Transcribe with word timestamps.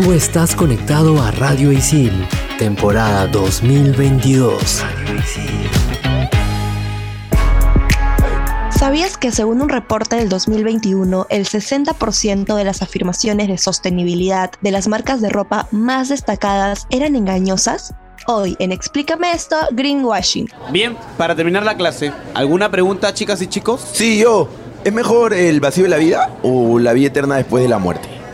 Tú 0.00 0.12
estás 0.12 0.54
conectado 0.54 1.20
a 1.20 1.32
Radio 1.32 1.72
Isil, 1.72 2.12
temporada 2.56 3.26
2022. 3.26 4.84
¿Sabías 8.70 9.16
que 9.16 9.32
según 9.32 9.60
un 9.60 9.68
reporte 9.68 10.14
del 10.14 10.28
2021, 10.28 11.26
el 11.30 11.46
60% 11.46 12.54
de 12.54 12.62
las 12.62 12.80
afirmaciones 12.80 13.48
de 13.48 13.58
sostenibilidad 13.58 14.52
de 14.60 14.70
las 14.70 14.86
marcas 14.86 15.20
de 15.20 15.30
ropa 15.30 15.66
más 15.72 16.10
destacadas 16.10 16.86
eran 16.90 17.16
engañosas? 17.16 17.92
Hoy 18.28 18.54
en 18.60 18.70
Explícame 18.70 19.32
esto, 19.32 19.56
Greenwashing. 19.72 20.48
Bien, 20.70 20.96
para 21.16 21.34
terminar 21.34 21.64
la 21.64 21.76
clase, 21.76 22.12
¿alguna 22.34 22.70
pregunta 22.70 23.12
chicas 23.12 23.42
y 23.42 23.48
chicos? 23.48 23.84
Sí, 23.94 24.20
yo. 24.20 24.48
¿Es 24.84 24.92
mejor 24.92 25.34
el 25.34 25.58
vacío 25.58 25.82
de 25.82 25.90
la 25.90 25.96
vida 25.96 26.30
o 26.44 26.78
la 26.78 26.92
vida 26.92 27.08
eterna 27.08 27.34
después 27.34 27.64
de 27.64 27.68
la 27.68 27.78
muerte? 27.78 28.17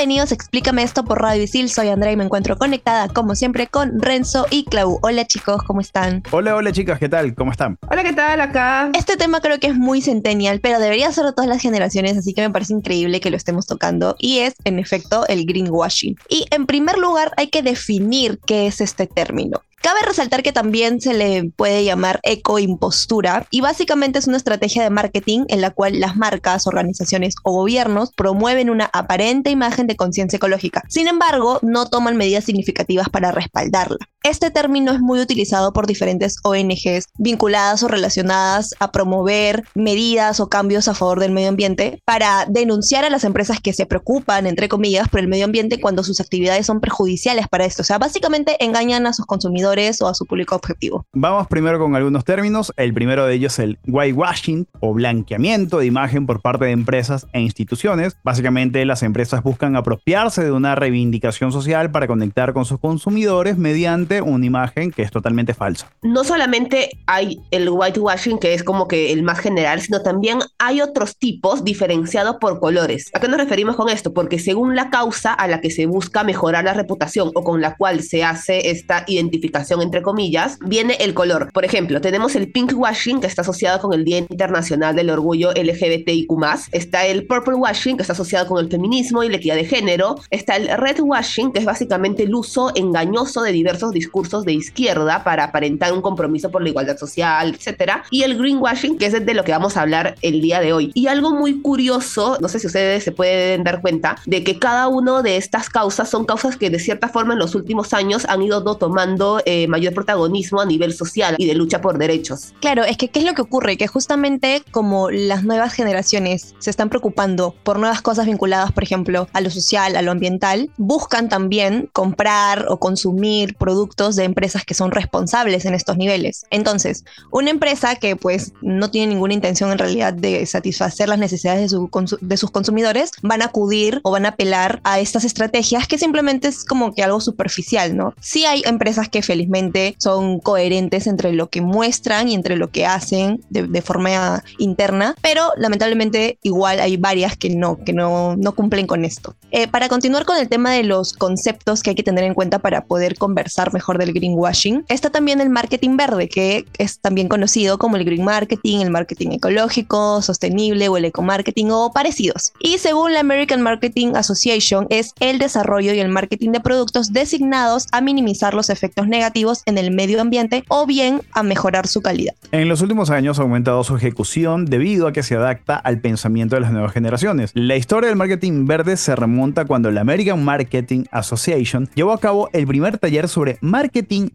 Bienvenidos, 0.00 0.32
explícame 0.32 0.82
esto 0.82 1.04
por 1.04 1.20
Radio 1.20 1.42
Isil. 1.42 1.68
Soy 1.68 1.88
Andrea 1.88 2.10
y 2.10 2.16
me 2.16 2.24
encuentro 2.24 2.56
conectada, 2.56 3.08
como 3.08 3.34
siempre, 3.34 3.66
con 3.66 4.00
Renzo 4.00 4.46
y 4.50 4.64
Clau. 4.64 4.98
Hola 5.02 5.26
chicos, 5.26 5.62
¿cómo 5.62 5.82
están? 5.82 6.22
Hola, 6.30 6.56
hola 6.56 6.72
chicas, 6.72 6.98
¿qué 6.98 7.10
tal? 7.10 7.34
¿Cómo 7.34 7.52
están? 7.52 7.76
Hola, 7.86 8.02
¿qué 8.02 8.14
tal? 8.14 8.40
Acá. 8.40 8.88
Este 8.94 9.18
tema 9.18 9.42
creo 9.42 9.60
que 9.60 9.66
es 9.66 9.76
muy 9.76 10.00
centennial, 10.00 10.60
pero 10.60 10.78
debería 10.78 11.12
ser 11.12 11.26
de 11.26 11.34
todas 11.34 11.50
las 11.50 11.60
generaciones, 11.60 12.16
así 12.16 12.32
que 12.32 12.40
me 12.40 12.48
parece 12.48 12.72
increíble 12.72 13.20
que 13.20 13.28
lo 13.30 13.36
estemos 13.36 13.66
tocando. 13.66 14.16
Y 14.18 14.38
es, 14.38 14.54
en 14.64 14.78
efecto, 14.78 15.26
el 15.28 15.44
greenwashing. 15.44 16.16
Y 16.30 16.46
en 16.50 16.64
primer 16.64 16.96
lugar, 16.96 17.32
hay 17.36 17.48
que 17.48 17.60
definir 17.60 18.40
qué 18.46 18.68
es 18.68 18.80
este 18.80 19.06
término. 19.06 19.60
Cabe 19.82 20.00
resaltar 20.06 20.42
que 20.42 20.52
también 20.52 21.00
se 21.00 21.14
le 21.14 21.50
puede 21.56 21.84
llamar 21.84 22.20
ecoimpostura 22.22 23.46
y 23.50 23.62
básicamente 23.62 24.18
es 24.18 24.26
una 24.26 24.36
estrategia 24.36 24.82
de 24.82 24.90
marketing 24.90 25.44
en 25.48 25.62
la 25.62 25.70
cual 25.70 26.00
las 26.00 26.16
marcas, 26.16 26.66
organizaciones 26.66 27.34
o 27.44 27.52
gobiernos 27.52 28.12
promueven 28.12 28.68
una 28.68 28.90
aparente 28.92 29.48
imagen 29.48 29.86
de 29.86 29.96
conciencia 29.96 30.36
ecológica. 30.36 30.82
Sin 30.88 31.08
embargo, 31.08 31.60
no 31.62 31.86
toman 31.88 32.18
medidas 32.18 32.44
significativas 32.44 33.08
para 33.08 33.32
respaldarla. 33.32 33.96
Este 34.22 34.50
término 34.50 34.92
es 34.92 35.00
muy 35.00 35.18
utilizado 35.18 35.72
por 35.72 35.86
diferentes 35.86 36.36
ONGs 36.44 37.06
vinculadas 37.16 37.82
o 37.82 37.88
relacionadas 37.88 38.74
a 38.78 38.92
promover 38.92 39.64
medidas 39.74 40.40
o 40.40 40.50
cambios 40.50 40.88
a 40.88 40.94
favor 40.94 41.20
del 41.20 41.32
medio 41.32 41.48
ambiente 41.48 42.02
para 42.04 42.44
denunciar 42.46 43.02
a 43.06 43.08
las 43.08 43.24
empresas 43.24 43.60
que 43.60 43.72
se 43.72 43.86
preocupan, 43.86 44.46
entre 44.46 44.68
comillas, 44.68 45.08
por 45.08 45.20
el 45.20 45.28
medio 45.28 45.46
ambiente 45.46 45.80
cuando 45.80 46.04
sus 46.04 46.20
actividades 46.20 46.66
son 46.66 46.80
perjudiciales 46.80 47.48
para 47.48 47.64
esto. 47.64 47.80
O 47.80 47.84
sea, 47.84 47.96
básicamente 47.96 48.62
engañan 48.62 49.06
a 49.06 49.14
sus 49.14 49.24
consumidores 49.24 50.02
o 50.02 50.06
a 50.08 50.12
su 50.12 50.26
público 50.26 50.54
objetivo. 50.54 51.06
Vamos 51.14 51.46
primero 51.46 51.78
con 51.78 51.96
algunos 51.96 52.26
términos. 52.26 52.74
El 52.76 52.92
primero 52.92 53.24
de 53.24 53.34
ellos 53.34 53.54
es 53.54 53.58
el 53.60 53.78
whitewashing 53.86 54.68
o 54.80 54.92
blanqueamiento 54.92 55.78
de 55.78 55.86
imagen 55.86 56.26
por 56.26 56.42
parte 56.42 56.66
de 56.66 56.72
empresas 56.72 57.26
e 57.32 57.40
instituciones. 57.40 58.18
Básicamente 58.22 58.84
las 58.84 59.02
empresas 59.02 59.42
buscan 59.42 59.76
apropiarse 59.76 60.44
de 60.44 60.52
una 60.52 60.74
reivindicación 60.74 61.52
social 61.52 61.90
para 61.90 62.06
conectar 62.06 62.52
con 62.52 62.66
sus 62.66 62.78
consumidores 62.78 63.56
mediante 63.56 64.09
una 64.20 64.44
imagen 64.44 64.90
que 64.90 65.02
es 65.02 65.10
totalmente 65.10 65.54
falsa. 65.54 65.92
No 66.02 66.24
solamente 66.24 66.90
hay 67.06 67.40
el 67.50 67.68
whitewashing, 67.68 68.38
que 68.38 68.54
es 68.54 68.64
como 68.64 68.88
que 68.88 69.12
el 69.12 69.22
más 69.22 69.38
general, 69.38 69.80
sino 69.80 70.02
también 70.02 70.40
hay 70.58 70.80
otros 70.80 71.16
tipos 71.16 71.62
diferenciados 71.62 72.36
por 72.40 72.58
colores. 72.58 73.10
¿A 73.14 73.20
qué 73.20 73.28
nos 73.28 73.38
referimos 73.38 73.76
con 73.76 73.88
esto? 73.88 74.12
Porque 74.12 74.38
según 74.38 74.74
la 74.74 74.90
causa 74.90 75.32
a 75.32 75.46
la 75.46 75.60
que 75.60 75.70
se 75.70 75.86
busca 75.86 76.24
mejorar 76.24 76.64
la 76.64 76.74
reputación 76.74 77.30
o 77.34 77.44
con 77.44 77.60
la 77.60 77.76
cual 77.76 78.02
se 78.02 78.24
hace 78.24 78.70
esta 78.70 79.04
identificación, 79.06 79.82
entre 79.82 80.02
comillas, 80.02 80.58
viene 80.64 80.96
el 81.00 81.14
color. 81.14 81.52
Por 81.52 81.64
ejemplo, 81.64 82.00
tenemos 82.00 82.34
el 82.34 82.50
pink 82.50 82.72
washing, 82.74 83.20
que 83.20 83.26
está 83.26 83.42
asociado 83.42 83.80
con 83.80 83.92
el 83.92 84.04
Día 84.04 84.18
Internacional 84.18 84.96
del 84.96 85.10
Orgullo 85.10 85.52
LGBTIQ+. 85.52 86.30
Está 86.72 87.06
el 87.06 87.26
purple 87.26 87.54
washing, 87.54 87.96
que 87.96 88.02
está 88.02 88.14
asociado 88.14 88.46
con 88.46 88.64
el 88.64 88.70
feminismo 88.70 89.22
y 89.22 89.28
la 89.28 89.36
equidad 89.36 89.56
de 89.56 89.64
género. 89.64 90.16
Está 90.30 90.56
el 90.56 90.68
red 90.78 91.00
washing, 91.00 91.52
que 91.52 91.60
es 91.60 91.64
básicamente 91.64 92.22
el 92.24 92.34
uso 92.34 92.72
engañoso 92.74 93.42
de 93.42 93.52
diversos 93.52 93.92
discursos 94.00 94.44
de 94.44 94.52
izquierda 94.52 95.22
para 95.24 95.44
aparentar 95.44 95.92
un 95.92 96.00
compromiso 96.00 96.50
por 96.50 96.62
la 96.62 96.70
igualdad 96.70 96.96
social, 96.96 97.54
etc. 97.54 98.02
Y 98.10 98.22
el 98.22 98.38
green 98.38 98.58
washing, 98.58 98.96
que 98.96 99.06
es 99.06 99.12
de 99.12 99.34
lo 99.34 99.44
que 99.44 99.52
vamos 99.52 99.76
a 99.76 99.82
hablar 99.82 100.14
el 100.22 100.40
día 100.40 100.60
de 100.60 100.72
hoy. 100.72 100.90
Y 100.94 101.06
algo 101.06 101.32
muy 101.32 101.60
curioso, 101.60 102.38
no 102.40 102.48
sé 102.48 102.58
si 102.58 102.66
ustedes 102.66 103.04
se 103.04 103.12
pueden 103.12 103.62
dar 103.62 103.80
cuenta, 103.82 104.16
de 104.26 104.42
que 104.42 104.58
cada 104.58 104.88
una 104.88 105.22
de 105.22 105.36
estas 105.36 105.68
causas 105.68 106.08
son 106.08 106.24
causas 106.24 106.56
que 106.56 106.70
de 106.70 106.78
cierta 106.78 107.08
forma 107.08 107.34
en 107.34 107.38
los 107.38 107.54
últimos 107.54 107.92
años 107.92 108.24
han 108.28 108.42
ido 108.42 108.60
tomando 108.76 109.42
eh, 109.44 109.66
mayor 109.68 109.92
protagonismo 109.94 110.60
a 110.60 110.66
nivel 110.66 110.94
social 110.94 111.34
y 111.38 111.46
de 111.46 111.54
lucha 111.54 111.80
por 111.80 111.98
derechos. 111.98 112.54
Claro, 112.60 112.84
es 112.84 112.96
que 112.96 113.08
¿qué 113.08 113.20
es 113.20 113.24
lo 113.24 113.34
que 113.34 113.42
ocurre? 113.42 113.76
Que 113.76 113.86
justamente 113.86 114.62
como 114.70 115.10
las 115.10 115.44
nuevas 115.44 115.72
generaciones 115.72 116.54
se 116.58 116.70
están 116.70 116.88
preocupando 116.88 117.54
por 117.62 117.78
nuevas 117.78 118.02
cosas 118.02 118.26
vinculadas, 118.26 118.72
por 118.72 118.82
ejemplo, 118.82 119.28
a 119.32 119.40
lo 119.40 119.50
social, 119.50 119.96
a 119.96 120.02
lo 120.02 120.12
ambiental, 120.12 120.70
buscan 120.76 121.28
también 121.28 121.88
comprar 121.92 122.66
o 122.68 122.78
consumir 122.78 123.56
productos 123.56 123.89
de 123.96 124.24
empresas 124.24 124.64
que 124.64 124.74
son 124.74 124.90
responsables 124.90 125.66
en 125.66 125.74
estos 125.74 125.98
niveles. 125.98 126.46
Entonces, 126.50 127.04
una 127.30 127.50
empresa 127.50 127.96
que 127.96 128.16
pues 128.16 128.52
no 128.62 128.90
tiene 128.90 129.08
ninguna 129.08 129.34
intención 129.34 129.70
en 129.70 129.78
realidad 129.78 130.14
de 130.14 130.44
satisfacer 130.46 131.08
las 131.08 131.18
necesidades 131.18 131.62
de, 131.62 131.68
su 131.68 131.90
de 132.20 132.36
sus 132.36 132.50
consumidores, 132.50 133.12
van 133.22 133.42
a 133.42 133.46
acudir 133.46 134.00
o 134.02 134.10
van 134.10 134.24
a 134.24 134.30
apelar 134.30 134.80
a 134.84 135.00
estas 135.00 135.24
estrategias 135.24 135.86
que 135.86 135.98
simplemente 135.98 136.48
es 136.48 136.64
como 136.64 136.94
que 136.94 137.02
algo 137.02 137.20
superficial, 137.20 137.94
¿no? 137.94 138.14
Sí 138.20 138.46
hay 138.46 138.62
empresas 138.64 139.08
que 139.08 139.22
felizmente 139.22 139.96
son 139.98 140.40
coherentes 140.40 141.06
entre 141.06 141.32
lo 141.32 141.50
que 141.50 141.60
muestran 141.60 142.28
y 142.28 142.34
entre 142.34 142.56
lo 142.56 142.70
que 142.70 142.86
hacen 142.86 143.42
de, 143.50 143.82
forma 143.82 144.44
interna, 144.58 145.14
pero 145.22 145.52
lamentablemente 145.56 146.38
igual 146.42 146.80
hay 146.80 146.96
varias 146.96 147.36
que 147.36 147.50
no, 147.50 147.78
que 147.82 147.92
no, 147.92 148.36
no 148.36 148.54
cumplen 148.54 148.86
con 148.86 149.04
esto. 149.04 149.34
Eh, 149.52 149.68
para 149.68 149.88
continuar 149.88 150.24
con 150.24 150.36
el 150.36 150.48
tema 150.48 150.72
de 150.72 150.84
los 150.84 151.12
conceptos 151.12 151.82
que 151.82 151.90
hay 151.90 151.96
que 151.96 152.02
tener 152.02 152.24
en 152.24 152.34
cuenta 152.34 152.58
para 152.60 152.84
poder 152.84 153.16
conversar 153.16 153.72
mejor 153.72 153.79
del 153.98 154.12
greenwashing, 154.12 154.84
está 154.88 155.10
también 155.10 155.40
el 155.40 155.50
marketing 155.50 155.96
verde, 155.96 156.28
que 156.28 156.66
es 156.78 157.00
también 157.00 157.28
conocido 157.28 157.78
como 157.78 157.96
el 157.96 158.04
green 158.04 158.24
marketing, 158.24 158.80
el 158.80 158.90
marketing 158.90 159.32
ecológico, 159.32 160.22
sostenible 160.22 160.88
o 160.88 160.96
el 160.96 161.06
eco-marketing 161.06 161.66
o 161.70 161.92
parecidos. 161.92 162.52
Y 162.60 162.78
según 162.78 163.12
la 163.12 163.20
American 163.20 163.62
Marketing 163.62 164.14
Association, 164.14 164.86
es 164.90 165.14
el 165.20 165.38
desarrollo 165.38 165.92
y 165.94 166.00
el 166.00 166.08
marketing 166.08 166.50
de 166.50 166.60
productos 166.60 167.12
designados 167.12 167.86
a 167.92 168.00
minimizar 168.00 168.54
los 168.54 168.70
efectos 168.70 169.08
negativos 169.08 169.62
en 169.66 169.78
el 169.78 169.90
medio 169.90 170.20
ambiente 170.20 170.64
o 170.68 170.86
bien 170.86 171.22
a 171.32 171.42
mejorar 171.42 171.86
su 171.86 172.00
calidad. 172.02 172.34
En 172.52 172.68
los 172.68 172.82
últimos 172.82 173.10
años 173.10 173.38
ha 173.38 173.42
aumentado 173.42 173.82
su 173.84 173.96
ejecución 173.96 174.66
debido 174.66 175.06
a 175.06 175.12
que 175.12 175.22
se 175.22 175.36
adapta 175.36 175.76
al 175.76 176.00
pensamiento 176.00 176.56
de 176.56 176.60
las 176.60 176.72
nuevas 176.72 176.92
generaciones. 176.92 177.50
La 177.54 177.76
historia 177.76 178.08
del 178.08 178.16
marketing 178.16 178.66
verde 178.66 178.96
se 178.96 179.16
remonta 179.16 179.64
cuando 179.64 179.90
la 179.90 180.00
American 180.00 180.44
Marketing 180.44 181.04
Association 181.10 181.88
llevó 181.94 182.12
a 182.12 182.18
cabo 182.18 182.48
el 182.52 182.66
primer 182.66 182.98
taller 182.98 183.28
sobre 183.28 183.58
marketing 183.60 183.69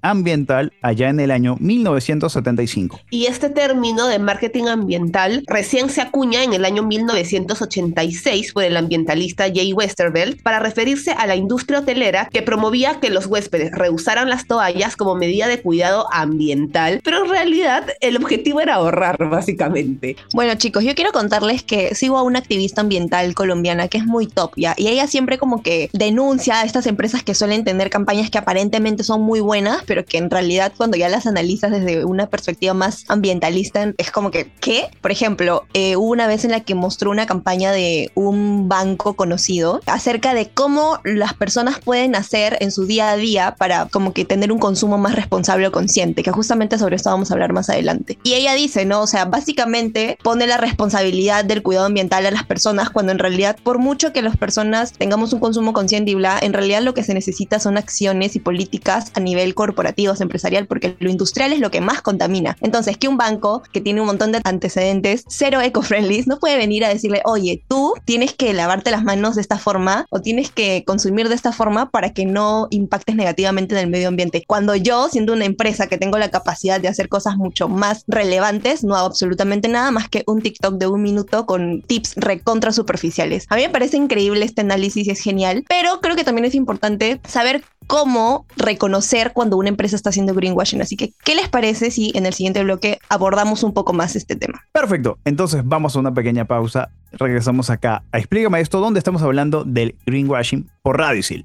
ambiental 0.01 0.73
allá 0.81 1.09
en 1.09 1.19
el 1.19 1.31
año 1.31 1.57
1975. 1.59 2.99
Y 3.09 3.25
este 3.25 3.49
término 3.49 4.07
de 4.07 4.19
marketing 4.19 4.65
ambiental 4.65 5.43
recién 5.47 5.89
se 5.89 6.01
acuña 6.01 6.43
en 6.43 6.53
el 6.53 6.65
año 6.65 6.83
1986 6.83 8.53
por 8.53 8.63
el 8.63 8.77
ambientalista 8.77 9.45
Jay 9.53 9.73
Westerveld 9.73 10.41
para 10.41 10.59
referirse 10.59 11.11
a 11.11 11.27
la 11.27 11.35
industria 11.35 11.79
hotelera 11.79 12.29
que 12.31 12.41
promovía 12.41 12.99
que 12.99 13.09
los 13.09 13.25
huéspedes 13.25 13.71
rehusaran 13.71 14.29
las 14.29 14.47
toallas 14.47 14.95
como 14.95 15.15
medida 15.15 15.47
de 15.47 15.61
cuidado 15.61 16.07
ambiental, 16.11 17.01
pero 17.03 17.23
en 17.23 17.29
realidad 17.29 17.87
el 18.01 18.17
objetivo 18.17 18.61
era 18.61 18.75
ahorrar, 18.75 19.17
básicamente. 19.29 20.15
Bueno, 20.33 20.55
chicos, 20.55 20.83
yo 20.83 20.95
quiero 20.95 21.11
contarles 21.11 21.63
que 21.63 21.95
sigo 21.95 22.17
a 22.17 22.23
una 22.23 22.39
activista 22.39 22.81
ambiental 22.81 23.33
colombiana 23.35 23.87
que 23.87 23.97
es 23.97 24.05
muy 24.05 24.27
top, 24.27 24.53
¿ya? 24.55 24.73
Y 24.77 24.87
ella 24.87 25.07
siempre 25.07 25.37
como 25.37 25.61
que 25.61 25.89
denuncia 25.93 26.61
a 26.61 26.63
estas 26.63 26.87
empresas 26.87 27.23
que 27.23 27.33
suelen 27.33 27.63
tener 27.63 27.89
campañas 27.89 28.29
que 28.29 28.37
aparentemente 28.37 29.03
son 29.03 29.21
muy 29.25 29.41
buenas, 29.41 29.83
pero 29.85 30.05
que 30.05 30.17
en 30.17 30.29
realidad 30.29 30.71
cuando 30.77 30.97
ya 30.97 31.09
las 31.09 31.25
analizas 31.25 31.71
desde 31.71 32.05
una 32.05 32.27
perspectiva 32.27 32.73
más 32.73 33.05
ambientalista, 33.07 33.93
es 33.97 34.11
como 34.11 34.31
que, 34.31 34.51
¿qué? 34.61 34.89
Por 35.01 35.11
ejemplo, 35.11 35.65
eh, 35.73 35.95
hubo 35.95 36.11
una 36.11 36.27
vez 36.27 36.45
en 36.45 36.51
la 36.51 36.61
que 36.61 36.75
mostró 36.75 37.11
una 37.11 37.25
campaña 37.25 37.71
de 37.71 38.11
un 38.15 38.69
banco 38.69 39.15
conocido 39.15 39.81
acerca 39.87 40.33
de 40.33 40.49
cómo 40.49 40.99
las 41.03 41.33
personas 41.33 41.79
pueden 41.79 42.15
hacer 42.15 42.57
en 42.61 42.71
su 42.71 42.85
día 42.85 43.09
a 43.09 43.17
día 43.17 43.55
para 43.57 43.87
como 43.87 44.13
que 44.13 44.25
tener 44.25 44.51
un 44.51 44.59
consumo 44.59 44.97
más 44.97 45.15
responsable 45.15 45.67
o 45.67 45.71
consciente, 45.71 46.23
que 46.23 46.31
justamente 46.31 46.77
sobre 46.77 46.95
esto 46.95 47.09
vamos 47.09 47.31
a 47.31 47.33
hablar 47.33 47.53
más 47.53 47.69
adelante. 47.69 48.17
Y 48.23 48.33
ella 48.33 48.53
dice, 48.53 48.85
¿no? 48.85 49.01
O 49.01 49.07
sea, 49.07 49.25
básicamente 49.25 50.17
pone 50.23 50.47
la 50.47 50.57
responsabilidad 50.57 51.43
del 51.43 51.63
cuidado 51.63 51.87
ambiental 51.87 52.25
a 52.25 52.31
las 52.31 52.43
personas 52.43 52.89
cuando 52.89 53.11
en 53.11 53.19
realidad 53.19 53.57
por 53.63 53.79
mucho 53.79 54.13
que 54.13 54.21
las 54.21 54.37
personas 54.37 54.93
tengamos 54.93 55.33
un 55.33 55.39
consumo 55.39 55.73
consciente 55.73 56.11
y 56.11 56.15
bla, 56.15 56.37
en 56.41 56.53
realidad 56.53 56.81
lo 56.81 56.93
que 56.93 57.03
se 57.03 57.13
necesita 57.13 57.59
son 57.59 57.77
acciones 57.77 58.35
y 58.35 58.39
políticas 58.39 59.04
a 59.13 59.19
nivel 59.19 59.55
corporativo, 59.55 60.13
empresarial, 60.19 60.67
porque 60.67 60.95
lo 60.99 61.09
industrial 61.09 61.53
es 61.53 61.59
lo 61.59 61.71
que 61.71 61.81
más 61.81 62.01
contamina. 62.01 62.57
Entonces, 62.61 62.97
que 62.97 63.07
un 63.07 63.17
banco 63.17 63.63
que 63.71 63.81
tiene 63.81 64.01
un 64.01 64.07
montón 64.07 64.31
de 64.31 64.41
antecedentes 64.43 65.23
cero 65.27 65.61
eco-friendly 65.61 66.23
no 66.25 66.39
puede 66.39 66.57
venir 66.57 66.85
a 66.85 66.89
decirle, 66.89 67.21
oye, 67.25 67.63
tú 67.67 67.93
tienes 68.05 68.33
que 68.33 68.53
lavarte 68.53 68.91
las 68.91 69.03
manos 69.03 69.35
de 69.35 69.41
esta 69.41 69.57
forma 69.57 70.05
o 70.09 70.21
tienes 70.21 70.51
que 70.51 70.83
consumir 70.85 71.29
de 71.29 71.35
esta 71.35 71.51
forma 71.51 71.89
para 71.89 72.13
que 72.13 72.25
no 72.25 72.67
impactes 72.69 73.15
negativamente 73.15 73.75
en 73.75 73.81
el 73.81 73.89
medio 73.89 74.07
ambiente. 74.07 74.43
Cuando 74.47 74.75
yo, 74.75 75.07
siendo 75.09 75.33
una 75.33 75.45
empresa 75.45 75.87
que 75.87 75.97
tengo 75.97 76.17
la 76.17 76.29
capacidad 76.29 76.79
de 76.79 76.87
hacer 76.87 77.09
cosas 77.09 77.37
mucho 77.37 77.67
más 77.67 78.03
relevantes, 78.07 78.83
no 78.83 78.95
hago 78.95 79.07
absolutamente 79.07 79.67
nada 79.67 79.91
más 79.91 80.09
que 80.09 80.23
un 80.27 80.41
TikTok 80.41 80.75
de 80.75 80.87
un 80.87 81.01
minuto 81.01 81.45
con 81.45 81.81
tips 81.81 82.13
recontra 82.15 82.71
superficiales. 82.71 83.45
A 83.49 83.55
mí 83.55 83.63
me 83.63 83.69
parece 83.69 83.97
increíble 83.97 84.45
este 84.45 84.61
análisis 84.61 85.07
y 85.07 85.11
es 85.11 85.21
genial, 85.21 85.63
pero 85.67 85.99
creo 86.01 86.15
que 86.15 86.23
también 86.23 86.45
es 86.45 86.55
importante 86.55 87.19
saber 87.27 87.63
cómo 87.87 88.45
reconocer 88.57 89.33
cuando 89.33 89.57
una 89.57 89.69
empresa 89.69 89.95
está 89.95 90.09
haciendo 90.09 90.33
greenwashing. 90.33 90.81
Así 90.81 90.95
que, 90.95 91.13
¿qué 91.23 91.35
les 91.35 91.49
parece 91.49 91.91
si 91.91 92.11
en 92.15 92.25
el 92.25 92.33
siguiente 92.33 92.63
bloque 92.63 92.99
abordamos 93.09 93.63
un 93.63 93.73
poco 93.73 93.93
más 93.93 94.15
este 94.15 94.35
tema? 94.35 94.63
Perfecto, 94.71 95.17
entonces 95.25 95.61
vamos 95.65 95.95
a 95.95 95.99
una 95.99 96.13
pequeña 96.13 96.45
pausa. 96.45 96.89
Regresamos 97.11 97.69
acá 97.69 98.03
a 98.11 98.17
Explícame 98.17 98.59
esto, 98.59 98.79
donde 98.79 98.99
estamos 98.99 99.21
hablando 99.21 99.63
del 99.63 99.95
greenwashing 100.05 100.69
por 100.81 100.97
Radio 100.97 101.19
Isil. 101.19 101.43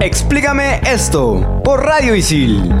Explícame 0.00 0.80
esto 0.84 1.60
por 1.64 1.84
Radio 1.84 2.14
Isil. 2.14 2.72